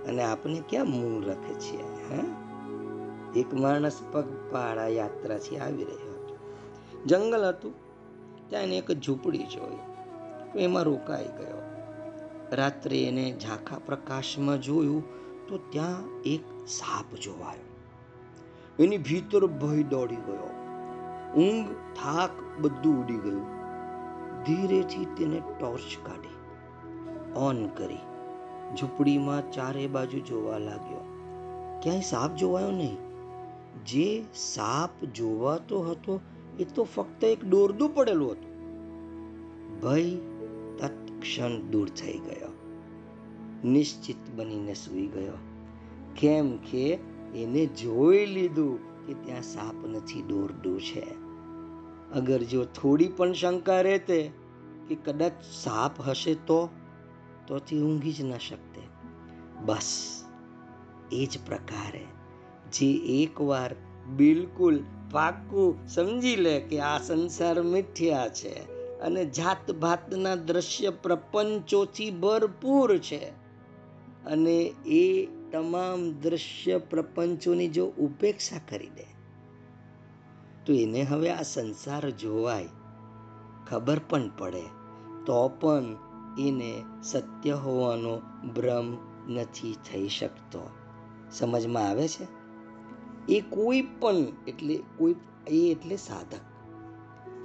[0.07, 2.43] અને આપણે ક્યાં મૂર્ખ છે હા?
[3.35, 6.37] એક માણસ પગપાળા યાત્રાથી આવી રહ્યો હતો.
[7.05, 7.73] જંગલ હતું,
[8.49, 9.75] ત્યાં એને એક ઝૂંપડી જોઈ,
[10.53, 11.61] તો એમાં રોકાઈ ગયો.
[12.51, 15.03] રાત્રે એને ઝાંખા પ્રકાશમાં જોયું,
[15.47, 17.73] તો ત્યાં એક સાપ જોવાયો.
[18.83, 20.49] એની ભીતર ભય દોડી ગયો.
[21.35, 22.29] ઊંઘ, થાક
[22.61, 23.45] બધું ઉડી ગયું.
[24.43, 26.35] ધીરેથી તેને ટોર્ચ કાઢી,
[27.35, 27.99] ઓન કરી.
[28.79, 30.99] ઝૂંપડીમાં ચારે બાજુ જોવા લાગ્યો.
[31.83, 32.97] ક્યાંય સાપ જોવાયો નહીં?
[33.85, 36.19] જે સાપ જોવાતો હતો
[36.59, 38.53] એ તો ફક્ત એક દોરડું પડેલું હતું.
[39.81, 40.15] ભય
[40.77, 42.53] તત્ક્ષણ દૂર થઈ ગયો.
[43.67, 45.33] નિશ્ચિત બનીને સૂઈ ગયો.
[46.19, 46.93] કેમ કે
[47.35, 51.23] એને જોઈ લીધું કે ત્યાં સાપ નથી દોરડું છે.
[52.13, 54.31] અગર જો થોડી પણ શંકા રહેતે
[54.87, 56.69] કે કદાચ સાપ હશે તો?
[57.47, 58.81] તોથી ઊંઘી જ ન શકતે.
[59.65, 59.89] બસ,
[61.11, 62.05] એ જ પ્રકારે
[62.73, 62.89] જે
[63.23, 63.75] એકવાર
[64.15, 68.53] બિલકુલ પાક્કું સમજી લે કે આ સંસાર મિથ્યા છે
[68.99, 73.23] અને જાત ભાતના દ્રશ્ય પ્રપંચોથી ભરપૂર છે.
[74.25, 79.07] અને એ તમામ દ્રશ્ય પ્રપંચોની જો ઉપેક્ષા કરી દે,
[80.65, 82.69] તો એને હવે આ સંસાર જોવાય.
[83.67, 84.63] ખબર પણ પડે.
[85.25, 85.95] તો પણ
[86.39, 88.21] એને સત્ય હોવાનો
[88.55, 88.97] ભ્રમ
[89.33, 90.69] નથી થઈ શકતો.
[91.31, 92.27] સમજમાં આવે છે?
[93.29, 94.13] એ કોઈ પણ
[94.47, 95.15] એટલે કોઈ
[95.47, 96.39] એ એટલે સાધક.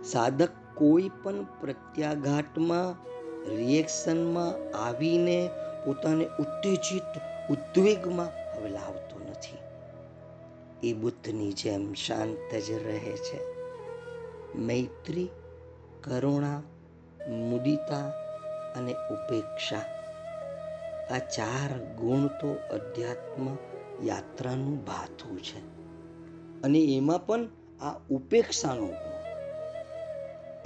[0.05, 3.09] સાધક કોઈ પણ પ્રત્યાઘાતમાં
[3.51, 5.51] રિએક્શનમાં આવીને
[5.87, 7.21] પોતાને ઉત્તેજિત,
[7.51, 9.59] ઉદ્વેગમાં હવે લાવતો નથી.
[10.89, 13.41] એ બુદ્ધની જેમ શાંત જ રહે છે.
[14.59, 15.29] મૈત્રી,
[16.05, 16.63] કરુણા,
[17.29, 18.28] મુદિતા
[18.79, 19.81] અને ઉપેક્ષા.
[21.15, 23.57] આ ચાર ગુણ તો અધ્યાત્મ
[24.03, 25.59] યાત્રાનું ભાથું છે.
[26.63, 27.49] અને એમાં પણ
[27.81, 28.89] આ ઉપેક્ષાનો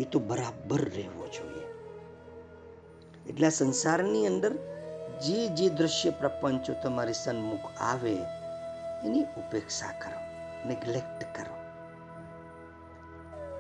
[0.00, 1.66] એ તો બરાબર રહેવો જોઈએ.
[3.28, 4.52] એટલે સંસારની અંદર
[5.22, 8.16] જે જે દ્રશ્ય પ્રપંચો તમારી સન્મુખ આવે,
[9.04, 10.20] એની ઉપેક્ષા કરો
[10.68, 11.56] નેગ્લેક્ટ કરો.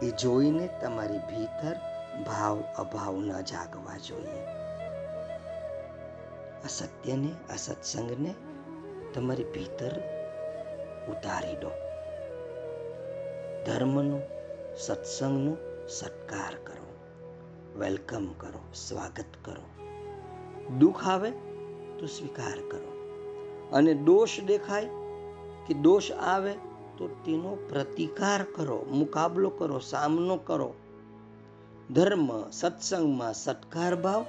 [0.06, 1.76] એ જોઈને તમારી ભીતર
[2.20, 4.44] ભાવ અભાવ ન જાગવા જોઈએ.
[6.64, 8.34] આ સત્યને, આ સત્સંગને
[9.14, 9.92] તમારી ભીતર
[11.08, 11.70] ઉતારી દો.
[13.66, 14.22] ધર્મનું,
[14.76, 15.56] સત્સંગનું
[15.88, 16.94] સત્કાર કરો.
[17.78, 19.84] વેલકમ કરો, સ્વાગત કરો.
[20.78, 21.30] દુઃખ આવે
[21.98, 22.92] તો સ્વીકાર કરો.
[23.72, 24.86] અને દોષ દેખાય
[25.66, 26.52] કે દોષ આવે
[26.98, 30.74] તો તેનો પ્રતિકાર કરો, મુકાબલો કરો, સામનો કરો.
[31.92, 34.26] ધર્મ, સત્સંગમાં સત્કાર ભાવ,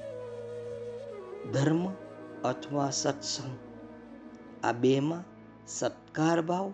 [1.53, 1.93] ધર્મ
[2.43, 3.57] અથવા સત્સંગ.
[4.65, 5.23] આ બેમાં
[5.67, 6.71] સત્કાર ભાવ,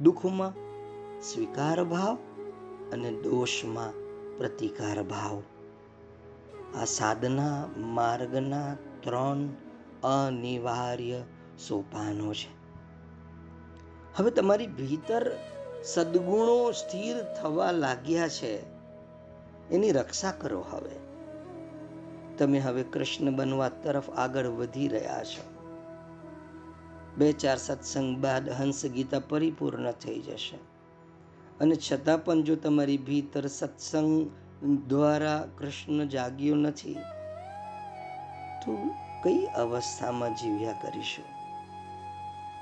[0.00, 0.52] દુઃખમાં
[1.20, 2.14] સ્વીકાર ભાવ
[2.92, 3.92] અને દોષમાં
[4.38, 5.42] પ્રતિકાર ભાવ.
[6.80, 9.48] આ સાધના માર્ગના ત્રણ
[10.04, 11.22] અનિવાર્ય
[11.68, 12.50] સોપાનો છે.
[14.14, 15.32] હવે તમારી ભીતર
[15.84, 18.75] સદગુણો સ્થિર થવા લાગ્યા છે.
[19.70, 20.94] એની રક્ષા કરો હવે.
[22.38, 25.56] તમે હવે કૃષ્ણ બનવા તરફ આગળ વધી રહ્યા છો.
[27.16, 30.56] બે ચાર સત્સંગ બાદ હંસ ગીતા પરિપૂર્ણ થઈ જશે.
[31.60, 34.30] અને છતાં પણ જો તમારી ભીતર સત્સંગ
[34.88, 36.94] દ્વારા કૃષ્ણ જાગ્યો નથી,
[38.64, 38.76] તો
[39.22, 41.24] કઈ અવસ્થામાં જીવ્યા કરીશું?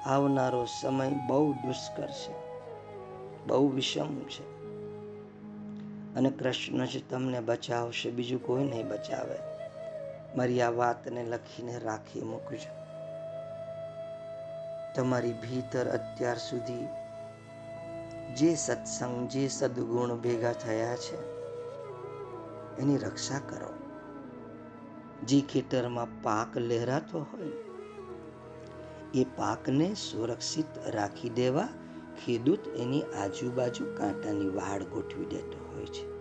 [0.09, 2.33] આવનારો સમય બહુ દુષ્કર છે,
[3.47, 4.54] બહુ વિષમ છે.
[6.17, 9.39] અને કૃષ્ણ જ તમને બચાવશે, બીજું કોઈ નહીં બચાવે.
[10.37, 12.85] મારી આ વાતને લખીને રાખી મૂકજો.
[14.95, 16.87] તમારી ભીતર અત્યાર સુધી
[18.37, 21.17] જે સત્સંગ, જે સદગુણ ભેગા થયા છે,
[22.79, 23.73] એની રક્ષા કરો.
[25.27, 27.51] જે ખેતરમાં પાક લહેરાતો હોય,
[29.21, 31.69] એ પાકને સુરક્ષિત રાખી દેવા,
[32.25, 35.64] ખેડૂત એની આજુબાજુ કાંટાની વાડ ગોઠવી દેતો.
[35.85, 36.15] હોય છે.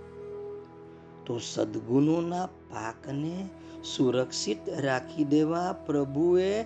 [1.26, 3.50] તો સદગુણોના પાકને
[3.98, 6.66] સુરક્ષિત રાખી દેવા પ્રભુએ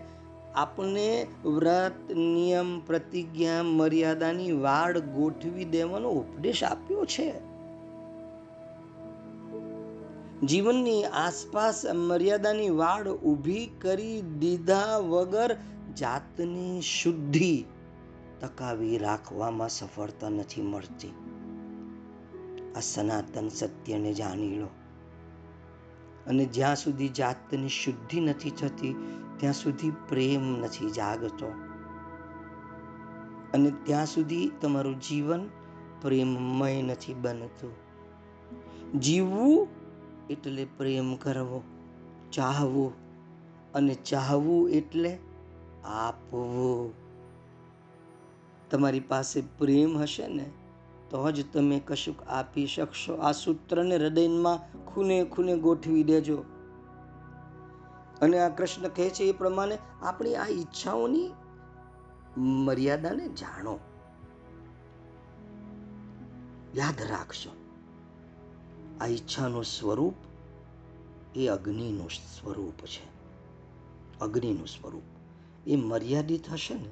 [0.55, 7.33] આપણે વ્રત, નિયમ, પ્રતિજ્ઞા, મર્યાદાની વાડ ગોઠવી દેવાનો ઉપદેશ આપ્યો છે.
[10.45, 15.55] જીવનની આસપાસ મર્યાદાની વાડ ઊભી કરી દીધા વગર
[15.97, 17.65] જાતની શુદ્ધિ
[18.41, 21.26] ટકાવી રાખવામાં સફળતા નથી મળતી.
[22.77, 24.67] આ સનાતન સત્યને જાણી લો
[26.27, 28.95] અને જ્યાં સુધી જાતની શુદ્ધિ નથી થતી,
[29.37, 31.45] ત્યાં સુધી પ્રેમ નથી જાગતો.
[33.53, 35.49] અને ત્યાં સુધી તમારું જીવન
[36.01, 37.71] પ્રેમમય નથી બનતું.
[38.99, 39.67] જીવવું
[40.29, 41.63] એટલે પ્રેમ કરવો,
[42.31, 42.93] ચાહવું,
[43.73, 45.17] અને ચાહવું એટલે
[45.85, 46.93] આપવું.
[48.71, 50.45] તમારી પાસે પ્રેમ હશે ને
[51.09, 53.15] તો જ તમે કશુંક આપી શકશો.
[53.15, 56.43] આ સૂત્રને હૃદયમાં ખૂને ખૂને ગોઠવી દેજો.
[58.21, 61.31] અને આ કૃષ્ણ કહે છે એ પ્રમાણે આપણી આ ઈચ્છાઓની
[62.37, 63.79] મર્યાદાને જાણો.
[66.75, 67.49] યાદ રાખજો.
[69.01, 70.13] આ ઈચ્છાનું સ્વરૂપ
[71.35, 73.17] એ અગ્નિનું સ્વરૂપ છે.
[74.19, 75.03] અગ્નિનું સ્વરૂપ.
[75.67, 76.89] એ મર્યાદિત હશે ને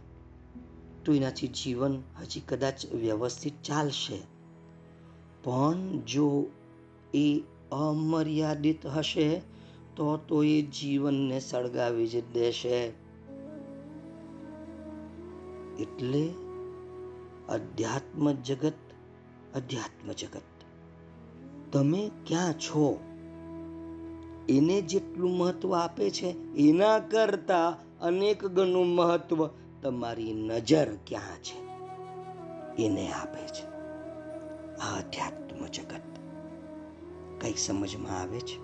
[1.06, 4.22] તો એનાથી જીવન હજી કદાચ વ્યવસ્થિત ચાલશે.
[5.44, 6.46] પણ જો
[7.13, 9.41] એ અમર્યાદિત હશે,
[9.96, 12.88] તો તો એ જીવનને સળગાવી જ દેશે.
[15.80, 16.30] એટલે
[17.50, 18.74] અધ્યાત્મ જગત
[19.56, 20.41] અધ્યાત્મ જગત.
[21.72, 23.00] તમે ક્યાં છો?
[24.50, 29.50] એને જેટલું મહત્વ આપે છે, એના કરતા અનેક ગણું મહત્વ
[29.86, 31.58] તમારી નજર ક્યાં છે?
[32.84, 33.65] એને આપે છે.
[34.76, 36.02] આ અધ્યાત્મ જગત.
[37.41, 38.60] કંઈક સમજમાં આવે છે?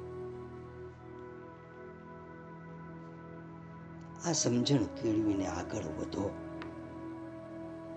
[4.30, 6.30] આ સમજણ કેળવીને આગળ વધો.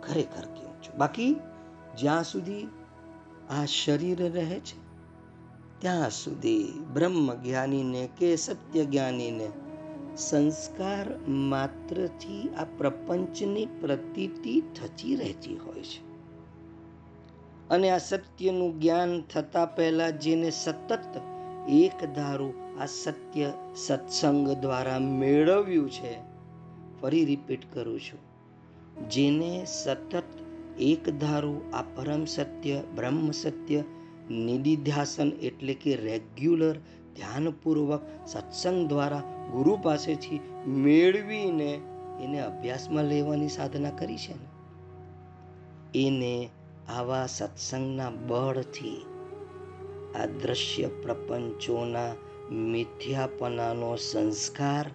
[0.02, 0.98] ખરેખર કેવું છું?
[0.98, 1.36] બાકી
[1.96, 2.68] જ્યાં સુધી
[3.50, 4.84] આ શરીર રહે છે,
[5.80, 9.50] ત્યાં સુધી બ્રહ્મ જ્ઞાનીને કે સત્ય જ્ઞાનીને
[10.16, 16.14] સંસ્કાર માત્રથી આ પ્રપંચની પ્રતીતિ થતી રહેતી હોય છે.
[17.68, 20.98] અને આ સત્યનું જ્ઞાન થતા પહેલા જેને સતત
[21.68, 26.16] એક ધારું આ સત્ય સત્સંગ દ્વારા મેળવ્યું છે,
[27.00, 28.34] ફરી રિપીટ કરું છું.
[29.10, 30.22] જેને સતત
[30.78, 33.82] એક ધારું આ પરમ સત્ય, બ્રહ્મ સત્ય,
[34.30, 36.72] નિધિધ્યાસન એટલે કે રેગ્યુલર
[37.16, 39.22] ધ્યાનપૂર્વક સત્સંગ દ્વારા
[39.54, 41.80] ગુરુ પાસેથી મેળવીને
[42.22, 44.48] એને અભ્યાસમાં લેવાની સાધના કરી છે ને?
[45.98, 46.48] એને
[46.88, 49.04] આવા સત્સંગના બળથી
[50.14, 52.14] આ દ્રશ્ય પ્રપંચોના
[52.50, 54.90] મિથ્યાપનાનો સંસ્કાર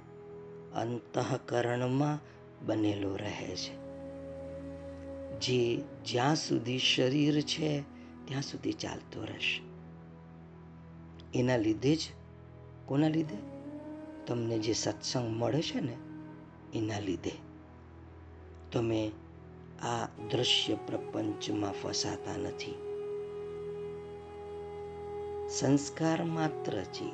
[0.76, 2.19] અંતઃકરણમાં
[2.65, 3.80] બનેલો રહે છે.
[5.39, 7.82] જે જ્યાં સુધી શરીર છે,
[8.26, 9.62] ત્યાં સુધી ચાલતો રહેશે.
[11.39, 12.00] એના લીધે જ?
[12.86, 13.59] કોના લીધે?
[14.30, 15.98] તમને જે સત્સંગ મળે છે ને,
[16.74, 17.32] એના લીધે.
[18.72, 19.12] તમે
[19.82, 22.72] આ દ્રશ્ય પ્રપંચમાં ફસાતા નથી.
[25.50, 27.12] સંસ્કાર માત્રથી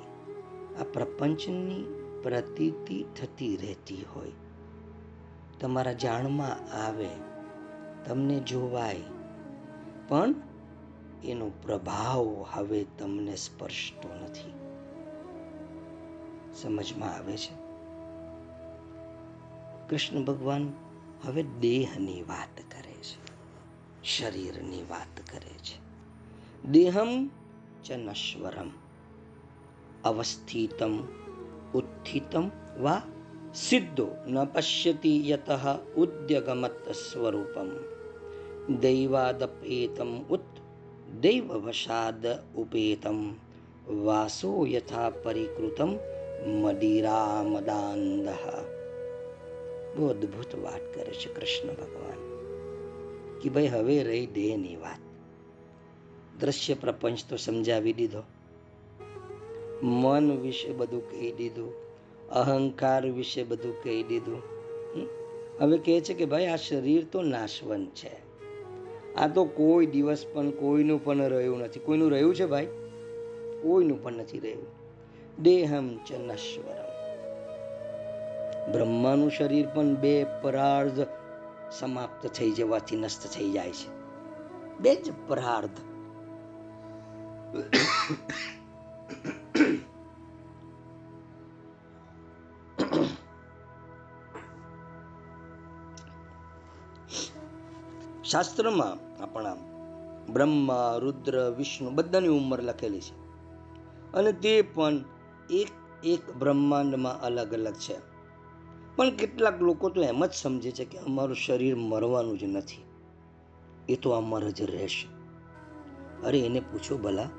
[0.80, 1.84] આ પ્રપંચની
[2.24, 4.32] પ્રતીતિ થતી રહેતી હોય.
[5.60, 7.10] તમારા જાણમાં આવે,
[8.06, 9.02] તમને જોવાય,
[10.08, 10.36] પણ
[11.24, 14.65] એનો પ્રભાવ હવે તમને સ્પર્શતો નથી.
[16.56, 17.54] સમજમાં આવે છે.
[19.90, 20.74] કૃષ્ણ ભગવાન
[21.24, 23.18] હવે દેહની વાત કરે છે,
[24.04, 25.78] શરીરની વાત કરે છે.
[26.70, 27.30] દેહમ
[27.84, 28.72] ચ નશ્વરમ
[30.04, 30.94] અવસ્થિતમ,
[31.74, 33.02] ઉત્થિતમ વા
[33.56, 35.50] સિદ્ધો ન પશ્યતિ યત
[35.96, 37.70] ઉદ્યગમત સ્વરૂપમ.
[38.76, 40.46] દૈવાદપેતમ ઉત
[41.22, 43.18] દૈવવશાદ ઉપેતમ,
[44.06, 45.96] વાસો યથા પરિકૃતમ
[46.46, 48.30] મદિરામદાંધ
[49.98, 52.36] બહુ અદ્ભુત વાત કરે છે કૃષ્ણ ભગવાન.
[53.40, 55.00] કે ભાઈ હવે રહી દેહની વાત.
[56.40, 58.24] દ્રશ્ય પ્રપંચ તો સમજાવી દીધો.
[59.84, 61.74] મન વિશે બધું કહી દીધું.
[62.30, 64.42] અહંકાર વિશે બધું કહી દીધું.
[65.60, 68.26] હવે કહે છે કે ભાઈ આ શરીર તો નાશવંત છે.
[69.16, 71.80] આ તો કોઈ દિવસ પણ કોઈનું પણ રહ્યું નથી.
[71.80, 72.66] કોઈનું રહ્યું છે ભાઈ?
[73.62, 74.75] કોઈનું પણ નથી રહ્યું.
[75.40, 76.96] દેહમ ચ નશ્વરમ.
[78.72, 81.08] બ્રહ્માનું શરીર પણ બે પરાર્ધ
[81.80, 83.90] સમાપ્ત થઈ જવાથી નષ્ટ થઈ જાય છે.
[84.80, 85.70] બે જ પરાર્ધ.
[98.24, 99.56] શાસ્ત્રમાં આપણા
[100.30, 103.26] બ્રહ્મા, રુદ્ર, વિષ્ણુ બધાની ઉંમર લખેલી છે.
[104.14, 105.15] અને તે પણ
[105.50, 105.68] એક
[106.04, 108.16] એક બ્રહ્માંડમાં અલગ અલગ છે.
[108.96, 112.84] પણ કેટલાક લોકો તો એમ જ સમજે છે કે અમારું શરીર મરવાનું જ નથી.
[113.90, 115.08] એ તો અમર જ રહેશે.
[116.28, 117.30] અરે એને પૂછો ભલા,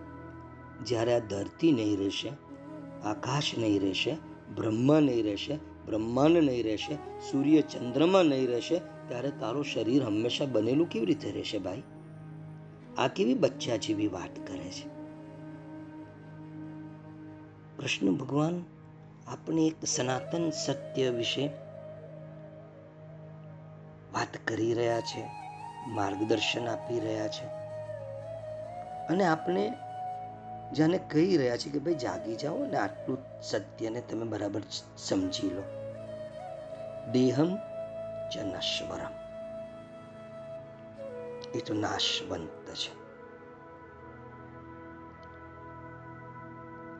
[0.84, 2.28] જ્યારે આ ધરતી નહીં રહેશે,
[3.04, 4.16] આકાશ નહીં રહેશે,
[4.54, 6.94] બ્રહ્મા નહીં રહેશે, બ્રહ્માંડ નહીં રહેશે,
[7.30, 11.82] સૂર્ય ચંદ્રમાં નહીં રહેશે, ત્યારે તારું શરીર હંમેશા બનેલું કેવી રીતે રહેશે ભાઈ?
[12.98, 14.95] આ કેવી બચ્ચા જેવી વાત કરે છે?
[17.78, 18.56] કૃષ્ણ ભગવાન
[19.26, 21.44] આપણે એક સનાતન સત્ય વિશે
[24.12, 25.22] વાત કરી રહ્યા છે
[25.88, 27.46] માર્ગદર્શન આપી રહ્યા છે
[29.08, 29.64] અને આપણે
[30.72, 34.62] જાણે કહી રહ્યા છે કે ભાઈ જાગી જાઓ અને આટલું સત્યને તમે બરાબર
[34.96, 35.64] સમજી લો
[37.12, 37.50] દેહમ
[38.30, 39.14] જ નશ્વરમ
[41.54, 43.05] એ તો નાશવંત છે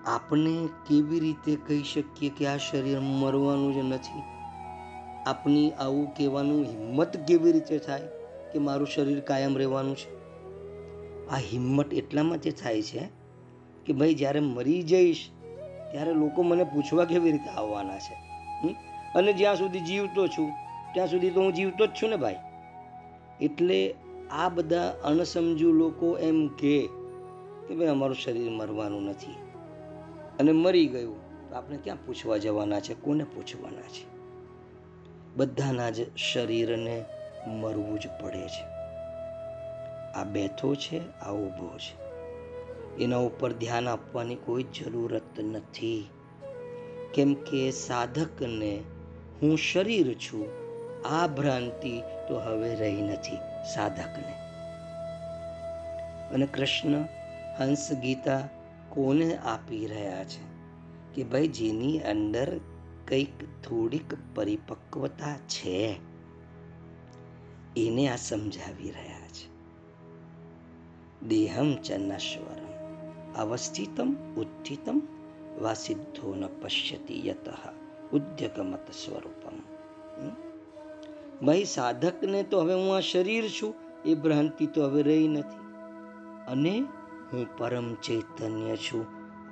[0.07, 4.23] આપણે કેવી રીતે કહી શકીએ કે આ શરીર મરવાનું જ નથી?
[5.27, 8.01] આપની આવું કહેવાનું હિંમત કેવી રીતે થાય
[8.53, 10.17] કે મારું શરીર કાયમ રહેવાનું છે?
[11.29, 13.09] આ હિંમત એટલા માટે થાય છે
[13.87, 15.31] કે ભાઈ જ્યારે મરી જઈશ,
[15.93, 18.15] ત્યારે લોકો મને પૂછવા કેવી રીતે આવવાના છે?
[19.15, 20.51] અને જ્યાં સુધી જીવતો છું,
[20.95, 22.37] ત્યાં સુધી તો હું જીવતો જ છું ને ભાઈ.
[23.41, 23.95] એટલે
[24.31, 26.89] આ બધા અણસમજુ લોકો એમ કહે
[27.69, 29.46] કે ભાઈ અમારું શરીર મરવાનું નથી.
[30.39, 31.27] અને મરી ગયું.
[31.51, 32.95] તો આપણે ક્યાં પૂછવા જવાના છે?
[32.95, 34.17] કોને પૂછવાના છે?
[35.37, 37.05] બધાના જ શરીરને
[37.47, 38.65] મરવું જ પડે છે.
[40.13, 42.07] આ બેઠો છે, આ ઊભો છે.
[43.05, 46.09] એના ઉપર ધ્યાન આપવાની કોઈ જરૂરત નથી.
[47.15, 48.83] કેમ કે સાધકને
[49.43, 50.49] હું શરીર છું,
[51.07, 53.37] આ ભ્રાંતિ તો હવે રહી નથી
[53.75, 54.33] સાધકને.
[56.31, 57.05] અને કૃષ્ણ
[57.59, 58.49] હંસ ગીતા
[58.97, 60.57] કોને આપી રહ્યા છે?
[61.15, 62.61] કે ભાઈ, જેની અંદર
[63.09, 65.97] કંઈક થોડીક પરિપક્વતા છે,
[67.77, 69.57] એને આ સમજાવી રહ્યા છે.
[71.29, 71.93] દેહમ ચ
[73.37, 75.03] અવસ્થિતમ ઉત્થિતમ
[75.61, 77.49] વા સિદ્ધો ન પશ્યતિ યત,
[78.13, 79.61] ઉદ્યગમત સ્વરૂપમ.
[81.47, 83.75] ભાઈ, સાધકને તો હવે હું આ શરીર છું,
[84.05, 85.67] એ ભ્રાંતિ તો હવે રહી નથી.
[86.49, 86.85] અને
[87.33, 89.07] હું પરમ ચૈતન્ય છું.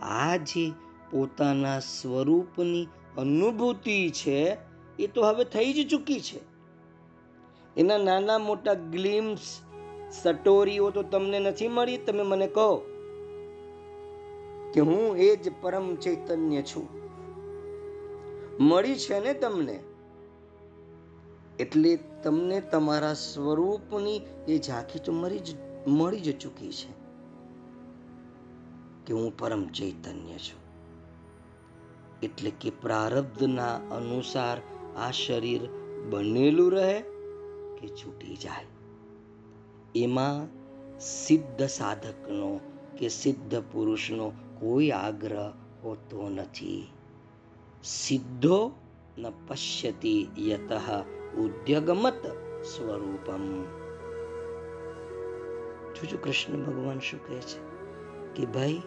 [0.05, 0.73] આ જે
[1.11, 4.57] પોતાના સ્વરૂપની અનુભૂતિ છે,
[4.99, 6.41] એ તો હવે થઈ જ ચૂકી છે.
[7.77, 9.61] એના નાના મોટા ગ્લિમ્સ
[10.23, 11.97] સટોરીઓ તો તમને નથી મળી?
[11.97, 12.77] તમે મને કહો
[14.75, 16.89] કે હું એ જ પરમ ચૈતન્ય છું.
[18.61, 19.83] મળી છે ને તમને?
[21.59, 25.55] એટલે તમને તમારા સ્વરૂપની એ ઝાંખી તો મરી જ,
[25.87, 27.04] મળી જ ચૂકી છે.
[29.07, 30.65] કે હું પરમ ચૈતન્ય છું.
[32.23, 34.61] એટલે કે પ્રારબ્ધના અનુસાર
[34.97, 35.61] આ શરીર
[36.11, 37.01] બનેલું રહે
[37.81, 38.67] કે છૂટી જાય.
[39.95, 40.49] એમાં
[41.01, 42.61] સિદ્ધ સાધકનો
[42.99, 45.53] કે સિદ્ધ પુરુષનો કોઈ આગ્રહ
[45.83, 46.89] હોતો નથી.
[47.85, 48.73] સિદ્ધો
[49.19, 50.73] ન પશ્યતિ યત
[51.37, 52.27] ઉદ્યગમત
[52.65, 53.63] સ્વરૂપમ.
[55.95, 57.75] જોજો કૃષ્ણ ભગવાન શું કહે છે?
[58.35, 58.83] કે ભાઈ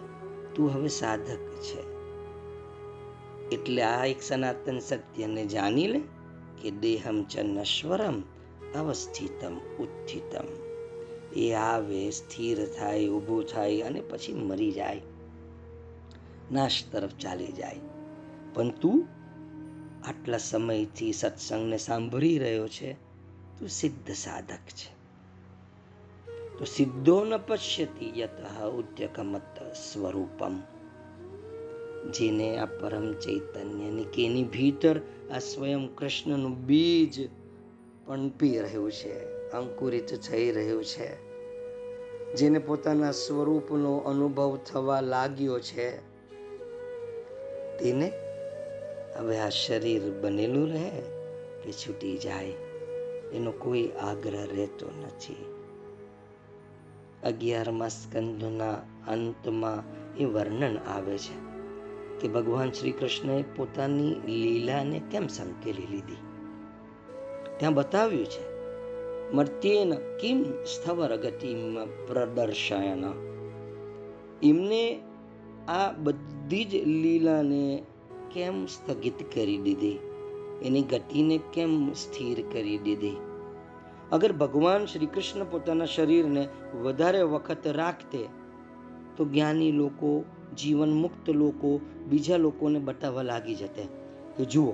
[0.58, 1.98] તું હવે સાધક છે.
[3.50, 6.02] એટલે આ એક સનાતન સત્યને જાણી લે
[6.62, 8.24] કે દેહમ ચ નશ્વરમ
[8.76, 10.68] અવસ્થિતમ ઉત્થિતમ.
[11.40, 15.02] એ આવે, સ્થિર થાય, ઊભો થાય અને પછી મરી જાય.
[16.52, 17.80] નાશ તરફ ચાલી જાય.
[18.54, 19.08] પણ તું
[20.06, 22.94] આટલા સમયથી સત્સંગને સાંભળી રહ્યો છે,
[23.60, 24.97] તું સિદ્ધ સાધક છે.
[26.58, 30.56] તો સિદ્ધો ન પશ્યતિ યત ઉદ્યકમત સ્વરૂપમ
[32.12, 35.00] જેને આ પરમ ચૈતન્યની કેની ભીતર
[35.34, 37.30] આ સ્વયં કૃષ્ણનું બીજ
[38.06, 39.14] પણપી રહ્યું છે,
[39.52, 41.10] અંકુરિત થઈ રહ્યું છે,
[42.34, 45.98] જેને પોતાના સ્વરૂપનો અનુભવ થવા લાગ્યો છે,
[47.78, 48.12] તેને
[49.18, 50.90] હવે આ શરીર બનેલું રહે
[51.64, 52.54] કે છૂટી જાય,
[53.34, 55.57] એનો કોઈ આગ્રહ રહેતો નથી.
[57.24, 58.74] અગિયારમા સ્કંદના
[59.08, 59.84] અંતમાં
[60.18, 61.48] એ વર્ણન આવે છે
[62.20, 66.16] કે ભગવાન શ્રી કૃષ્ણએ પોતાની લીલાને કેમ સંકેલી લીધી?
[67.58, 68.58] ત્યાં બતાવ્યું છે,
[69.32, 73.06] મર્ત્યેન કિમ સ્થવર ગતિમાં પ્રદર્શયન.
[74.44, 75.00] એમને
[75.68, 77.84] આ બધી જ લીલાને
[78.34, 80.00] કેમ સ્થગિત કરી દીધી?
[80.64, 83.27] એની ગતિને કેમ સ્થિર કરી દીધી?
[84.12, 86.48] અગર ભગવાન શ્રી કૃષ્ણ પોતાના શરીરને
[86.82, 88.26] વધારે વખત રાખતે,
[89.18, 90.26] તો જ્ઞાની લોકો
[90.58, 91.80] જીવન મુક્ત લોકો
[92.10, 93.88] બીજા લોકોને બતાવવા લાગી જતે.
[94.38, 94.74] કે જુઓ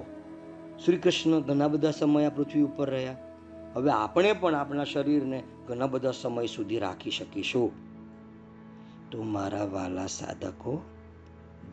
[0.86, 3.18] શ્રી કૃષ્ણ ઘણા બધા સમય આ પૃથ્વી ઉપર રહ્યા.
[3.76, 7.72] હવે આપણે પણ આપણા શરીરને ઘણા બધા સમય સુધી રાખી શકીશું.
[9.12, 10.82] તો મારા વાલા સાધકો,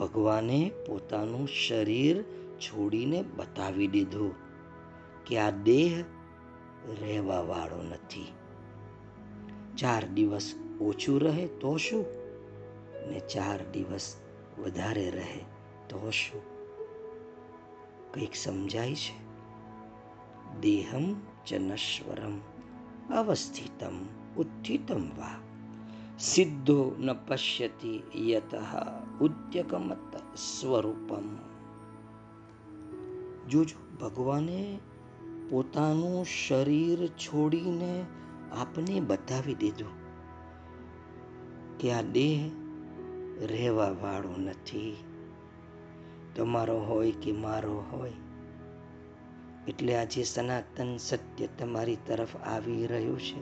[0.01, 2.23] ભગવાને પોતાનું શરીર
[2.61, 4.35] છોડીને બતાવી દીધું
[5.27, 6.05] કે આ દેહ
[7.01, 8.33] રહેવા વાળો નથી.
[9.79, 12.05] ચાર દિવસ ઓછું રહે તો શું?
[13.11, 14.17] ને ચાર દિવસ
[14.59, 15.45] વધારે રહે
[15.89, 16.43] તો શું?
[18.15, 19.31] કંઈક સમજાય છે?
[20.61, 21.15] દેહમ
[21.47, 21.55] ચ
[23.11, 24.05] અવસ્થિતમ
[24.37, 25.35] ઉત્થિતમ વા.
[26.19, 28.55] સિદ્ધો ન પશ્યતિ યત
[29.21, 31.37] ઉદ્યગમત સ્વરૂપમ.
[33.49, 34.79] જોજો, ભગવાને
[35.51, 38.05] પોતાનું શરીર છોડીને
[38.53, 39.95] આપને બતાવી દીધું
[41.79, 42.51] કે આ દેહ
[43.47, 44.97] રહેવા વાળો નથી.
[46.37, 48.13] તમારો હોય કે મારો હોય,
[49.69, 53.41] એટલે આજે સનાતન સત્ય તમારી તરફ આવી રહ્યું છે.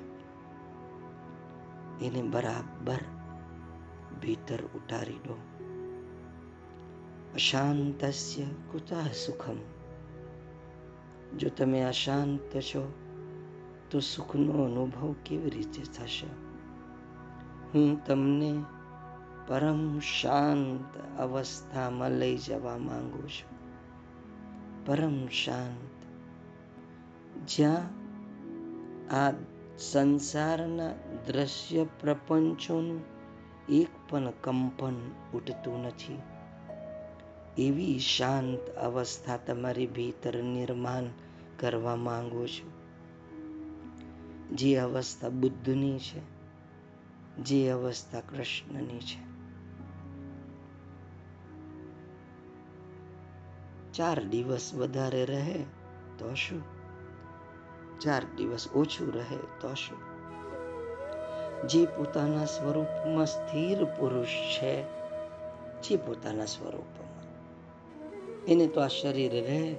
[2.07, 2.99] એને બરાબર
[4.21, 5.39] ભીતર ઉતારી દો.
[7.35, 9.78] અશાંતસ્ય કુતા સુખમ.
[11.37, 12.93] જો તમે અશાંત છો,
[13.91, 16.27] તો સુખનો અનુભવ કેવી રીતે થશે?
[17.75, 18.63] હું તમને
[19.49, 23.59] પરમ શાંત અવસ્થામાં લઈ જવા માંગુ છું.
[24.87, 26.05] પરમ શાંત.
[27.49, 27.77] જ્યાં
[29.15, 29.33] આ
[29.79, 30.91] સંસારના
[31.27, 33.01] દ્રશ્ય પ્રપંચોનું
[33.69, 34.95] એક પણ કંપન
[35.35, 36.19] ઉઠતું નથી.
[37.59, 41.05] એવી શાંત અવસ્થા તમારી ભીતર નિર્માણ
[41.59, 42.79] કરવા માંગુ છું.
[44.57, 46.21] જે અવસ્થા બુદ્ધની છે,
[47.43, 49.29] જે અવસ્થા કૃષ્ણની છે.
[53.93, 55.65] ચાર દિવસ વધારે રહે
[56.19, 56.63] તો શું?
[58.01, 59.99] ચાર દિવસ ઓછું રહે તો શું?
[61.69, 64.83] જે પોતાના સ્વરૂપમાં સ્થિર પુરુષ છે,
[65.83, 67.08] જે પોતાના સ્વરૂપમાં
[68.49, 69.75] એને તો આ શરીર રહે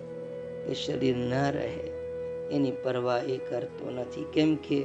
[0.67, 1.73] કે શરીર ન રહે,
[2.51, 4.25] એની પરવા એ કરતો નથી.
[4.33, 4.75] કેમ કે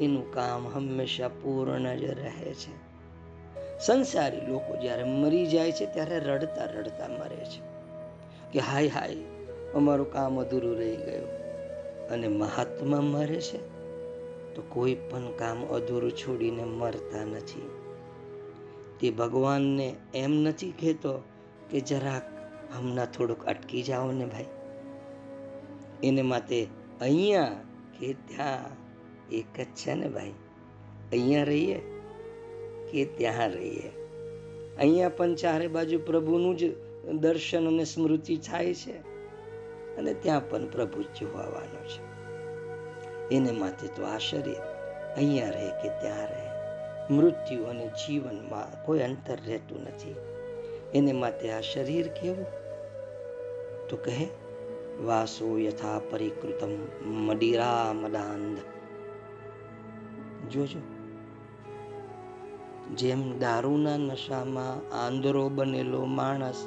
[0.00, 2.90] એનું કામ હંમેશા પૂર્ણ જ રહે છે.
[3.86, 7.60] સંસારી લોકો જ્યારે મરી જાય છે, ત્યારે રડતા રડતા મરે છે.
[8.52, 9.16] કે હાય હાય,
[9.74, 11.28] અમારું કામ અધૂરું રહી ગયું
[12.08, 13.58] અને મહાત્મા મરે છે,
[14.54, 17.70] તો કોઈ પણ કામ અધૂરું છોડીને મરતા નથી.
[19.00, 21.22] તે ભગવાનને એમ નથી કહેતો
[21.70, 22.39] કે જરાક
[22.76, 24.44] હમણાં થોડુંક અટકી જાઓ ને ભાઈ.
[26.02, 26.66] એને માટે
[27.00, 27.44] અહીંયા
[27.98, 28.58] કે ત્યાં
[29.32, 30.32] એક જ છે ને ભાઈ.
[31.12, 31.78] અહીંયા રહીએ
[32.90, 33.90] કે ત્યાં રહીએ.
[34.78, 36.64] અહીંયા પણ ચારે બાજુ પ્રભુનું જ
[37.12, 38.92] દર્શન અને સ્મૃતિ થાય છે
[39.96, 42.10] અને ત્યાં પણ પ્રભુ જોવાનો છે.
[43.34, 44.56] એને માટે તો આ શરીર
[45.16, 46.50] અહીંયા રહે કે ત્યાં રહે.
[47.14, 50.14] મૃત્યુ અને જીવનમાં કોઈ અંતર રહેતું નથી.
[50.94, 52.59] એને માટે આ શરીર કેવું?
[53.90, 54.28] તો કહે
[55.04, 56.72] વાસો યથા પરિકૃતમ
[57.26, 58.58] મડિરા મદાંધ
[60.50, 60.80] જોજો
[62.96, 66.60] જેમ દારૂના નશામાં આંધળો બનેલો માણસ,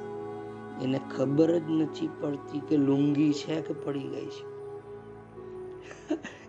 [0.84, 4.46] એને ખબર જ નથી પડતી કે લુંગી છે કે પડી ગઈ છે.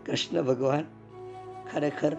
[0.07, 0.85] કૃષ્ણ ભગવાન,
[1.73, 2.15] ખરેખર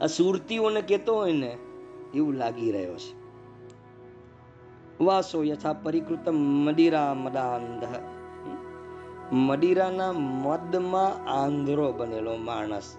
[0.00, 1.52] આ સુરતીઓને કહેતો હોય ને,
[2.14, 3.15] એવું લાગી રહ્યો છે.
[5.00, 7.84] વાસો યથા પરિકૃત મદિરા મદાંધ
[9.32, 12.96] મદિરાના મદમાં આંધળો બનેલો માણસ.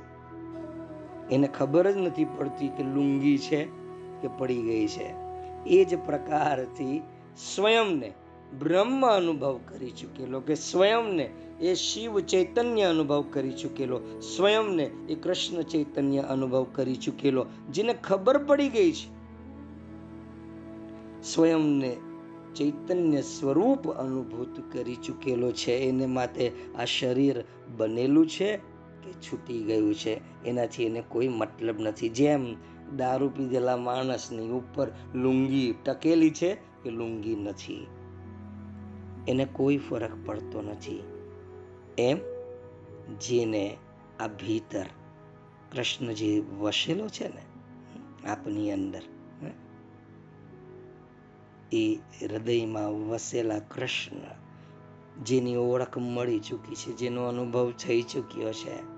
[1.32, 3.66] એને ખબર જ નથી પડતી કે લુંગી છે
[4.22, 5.14] કે પડી ગઈ છે.
[5.66, 7.02] એ જ પ્રકારથી
[7.56, 8.14] સ્વયંને
[8.60, 11.30] બ્રહ્મ અનુભવ કરી ચૂકેલો કે સ્વયંને
[11.62, 14.02] એ શિવ ચૈતન્ય અનુભવ કરી ચૂકેલો.
[14.20, 17.46] સ્વયંને એ કૃષ્ણ ચૈતન્ય અનુભવ કરી ચૂકેલો.
[17.72, 19.17] જેને ખબર પડી ગઈ છે
[21.34, 21.98] સ્વયંને
[22.56, 25.72] ચૈતન્ય સ્વરૂપ અનુભૂત કરી ચૂકેલો છે.
[25.72, 27.44] એને માટે આ શરીર
[27.78, 28.58] બનેલું છે
[29.04, 30.44] કે છૂટી ગયું છે?
[30.46, 32.10] એનાથી એને કોઈ મતલબ નથી.
[32.10, 32.56] જેમ
[32.98, 37.88] દારૂ પીધેલા માણસની ઉપર લુંગી ટકેલી છે કે લુંગી નથી.
[39.28, 41.04] એને કોઈ ફરક પડતો નથી.
[41.98, 42.18] એમ
[43.20, 43.78] જેને
[44.20, 44.86] આ ભીતર
[45.72, 47.42] કૃષ્ણ જે વસેલો છે ને
[48.28, 49.02] આપની અંદર.
[51.72, 54.18] એ હૃદયમાં વસેલા કૃષ્ણ,
[55.24, 58.98] જેની ઓળખ મળી ચૂકી છે, જેનો અનુભવ થઈ ચૂક્યો છે.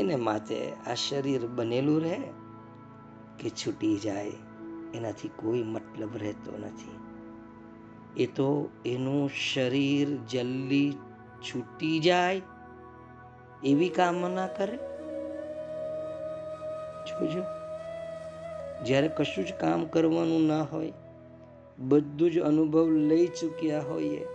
[0.00, 2.20] એને માટે આ શરીર બનેલું રહે
[3.38, 4.32] કે છૂટી જાય,
[4.94, 6.98] એનાથી કોઈ મતલબ રહેતો નથી.
[8.22, 10.92] એ તો એનું શરીર જલ્દી
[11.40, 12.42] છૂટી જાય
[13.64, 14.76] એવી કામના કરે?
[17.04, 17.42] જોજો.
[18.84, 20.92] જ્યારે કશું જ કામ કરવાનું ના હોય
[21.78, 24.26] બધું જ અનુભવ લઈ ચૂક્યા હોઈએ.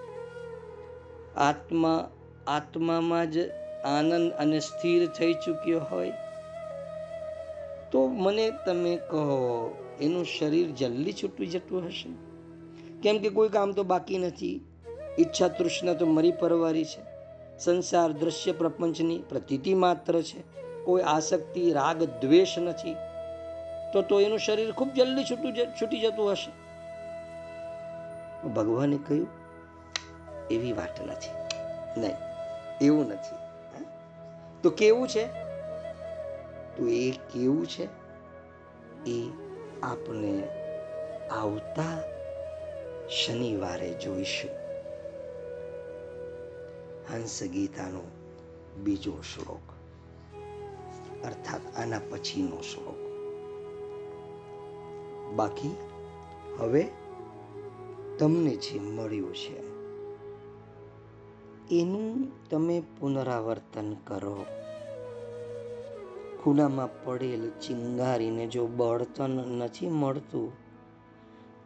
[1.36, 2.12] આત્મા,
[2.48, 3.38] આત્મામાં જ
[3.86, 6.12] આનંદ અને સ્થિર થઈ ચૂક્યો હોય.
[7.92, 12.10] તો મને તમે કહો, એનું શરીર જલ્દી છૂટી જતું હશે?
[13.02, 14.66] કેમ કે કોઈ કામ તો બાકી નથી.
[15.20, 17.14] ઈચ્છા તૃષ્ણા તો મરી પરવારી છે.
[17.60, 20.44] સંસાર, દ્રશ્ય, પ્રપંચની પ્રતીતિ માત્ર છે.
[20.86, 22.94] કોઈ આસક્તિ, રાગ, દ્વેષ નથી.
[23.94, 26.63] તો તો એનું શરીર ખૂબ જલ્દી છૂટું છૂટી જતું હશે.
[28.50, 29.28] ભગવાને કહ્યું,
[30.52, 31.32] એવી વાત નથી.
[32.02, 32.16] નહીં,
[32.82, 33.44] એવું નથી.
[34.62, 35.28] તો કેવું છે?
[36.78, 37.88] તો એ કેવું છે
[39.06, 39.32] એ
[39.84, 40.44] આપણે
[41.32, 42.02] આવતા
[43.10, 44.52] શનિવારે જોઈશું.
[47.12, 48.02] હંસ ગીતાનો
[48.84, 49.74] બીજો શ્લોક,
[51.26, 52.96] અર્થાત આના પછીનો શ્લોક.
[55.36, 55.76] બાકી
[56.60, 56.88] હવે
[58.20, 59.74] તમને જે મળ્યું છે,
[61.80, 64.46] એનું તમે પુનરાવર્તન કરો.
[66.44, 70.52] ખૂણામાં પડેલ ચિંગારીને જો બળતન નથી મળતું,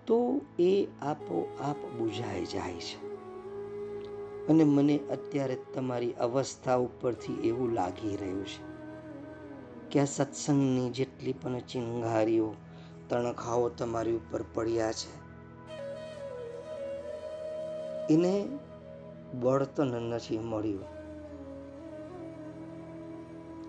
[0.08, 3.08] તો એ આપોઆપ બુઝાઈ જાય છે.
[4.48, 8.68] અને મને અત્યારે તમારી અવસ્થા ઉપરથી એવું લાગી રહ્યું છે
[9.91, 12.54] કે આ સત્સંગની જેટલી પણ ચિંગારીઓ,
[13.10, 15.26] તણખાઓ તમારી ઉપર પડ્યા છે
[18.10, 18.47] એને
[19.39, 20.97] બળતણ નથી મળ્યું.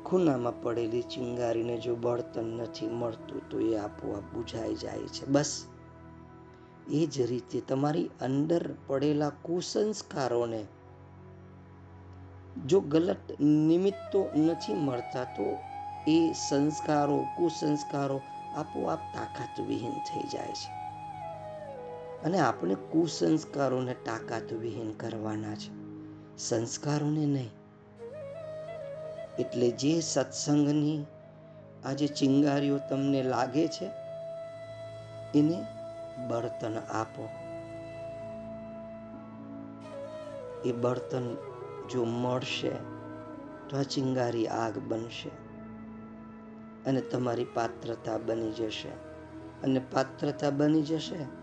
[0.05, 5.26] ખૂનામાં પડેલી ચિંગારીને જો બળતણ નથી મળતું, તો એ આપોઆપ બુઝાઈ જાય છે.
[5.26, 5.64] બસ,
[6.91, 10.64] એ જ રીતે તમારી અંદર પડેલા કુસંસ્કારોને
[12.66, 15.59] જો ગલત નિમિત્તો નથી મળતા, તો
[16.07, 18.20] એ સંસ્કારો, કુસંસ્કારો
[18.55, 20.78] આપોઆપ તાકાત વિહીન થઈ જાય છે.
[22.24, 25.88] અને આપણે કુસંસ્કારોને તાકાત વિહીન કરવાના છે.
[26.38, 27.50] સંસ્કારોને નહીં.
[29.38, 31.04] એટલે જે સત્સંગની
[31.84, 33.90] આજે ચિંગારીઓ તમને લાગે છે,
[35.38, 35.64] એને
[36.28, 37.28] બળતન આપો.
[40.64, 41.36] એ બળતન
[41.90, 42.70] જો મળશે,
[43.68, 45.28] તો આ ચિંગારી આગ બનશે
[46.86, 48.88] અને તમારી પાત્રતા બની જશે.
[49.62, 51.38] અને પાત્રતા બની જશે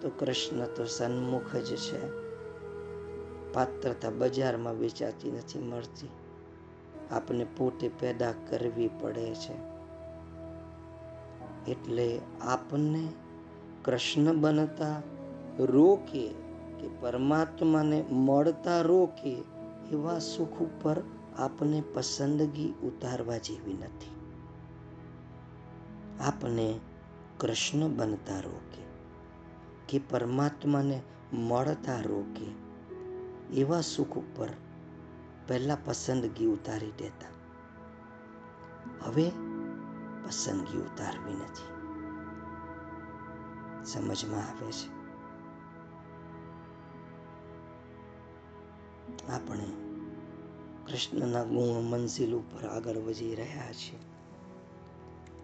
[0.00, 2.30] તો કૃષ્ણ તો સન્મુખ જ છે.
[3.52, 6.08] પાત્રતા બજારમાં વેચાતી નથી મળતી.
[7.10, 9.70] આપને પોતે પેદા કરવી પડે છે.
[11.70, 13.08] એટલે આપણને
[13.84, 15.02] કૃષ્ણ બનતા
[15.58, 16.28] રોકે
[16.80, 19.36] કે પરમાત્માને મળતા રોકે
[19.92, 21.02] એવા સુખ ઉપર
[21.38, 24.10] આપને પસંદગી ઉતારવા જેવી નથી.
[26.20, 26.80] આપને
[27.38, 28.79] કૃષ્ણ બનતા રોકે.
[29.90, 32.46] કે પરમાત્માને મળતા રોકે,
[33.54, 34.48] એવા સુખ ઉપર
[35.48, 37.26] પહેલા પસંદગી ઉતારી દેતા.
[39.02, 39.30] હવે
[40.26, 41.80] પસંદગી ઉતારવી નથી.
[43.84, 45.00] સમજમાં આવે છે?
[49.28, 49.64] આપણે
[50.86, 53.98] કૃષ્ણના ગુણ મંજિલ ઉપર આગળ વધી રહ્યા છીએ.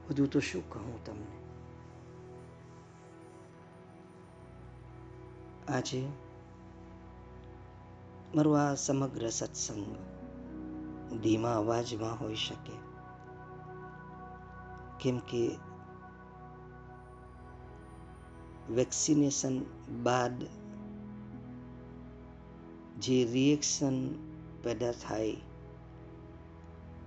[0.09, 1.46] વધુ તો શું કહું તમને?
[5.69, 6.09] આજે
[8.35, 9.87] મારો આ સમગ્ર સત્સંગ
[11.23, 12.73] ધીમા અવાજમાં હોઈ શકે.
[15.01, 15.43] કેમ કે
[18.71, 19.63] વેક્સિનેશન
[20.03, 20.43] બાદ
[23.01, 23.97] જે રિએક્શન
[24.63, 25.37] પેદા થાય,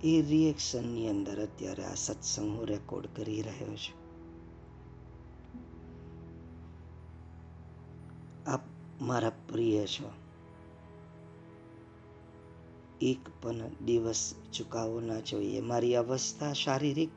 [0.04, 3.99] એ રિએક્શનની અંદર અત્યારે આ સત્સંગ હું રેકોર્ડ કરી રહ્યો છું.
[9.00, 10.10] મારા પ્રિય છો.
[13.00, 15.60] એક પણ દિવસ ચૂકાવો ના જોઈએ.
[15.60, 17.10] મારી અવસ્થા શારીરિક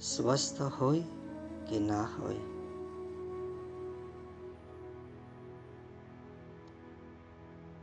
[0.00, 1.00] સ્વસ્થ હોય
[1.70, 2.36] કે ના હોય?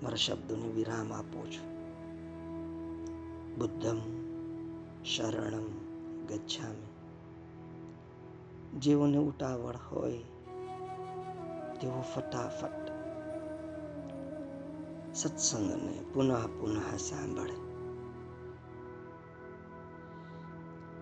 [0.04, 1.72] મારા શબ્દોને વિરામ આપું છું.
[3.60, 4.00] બુદ્ધમ
[5.04, 5.66] શરણમ
[6.28, 6.88] ગચ્છામી.
[8.80, 10.18] જેઓને ઉતાવળ હોય,
[11.82, 12.81] તેઓ ફટાફટ
[15.16, 17.72] સત્સંગને પુનઃ પુનઃ સાંભળે.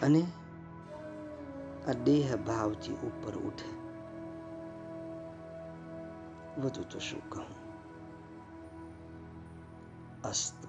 [0.06, 0.28] અને
[1.88, 3.80] આ દેહ ભાવથી ઉપર ઉઠે.
[6.62, 7.46] વધુ તો શું કહું?
[10.24, 10.69] અસ્તુ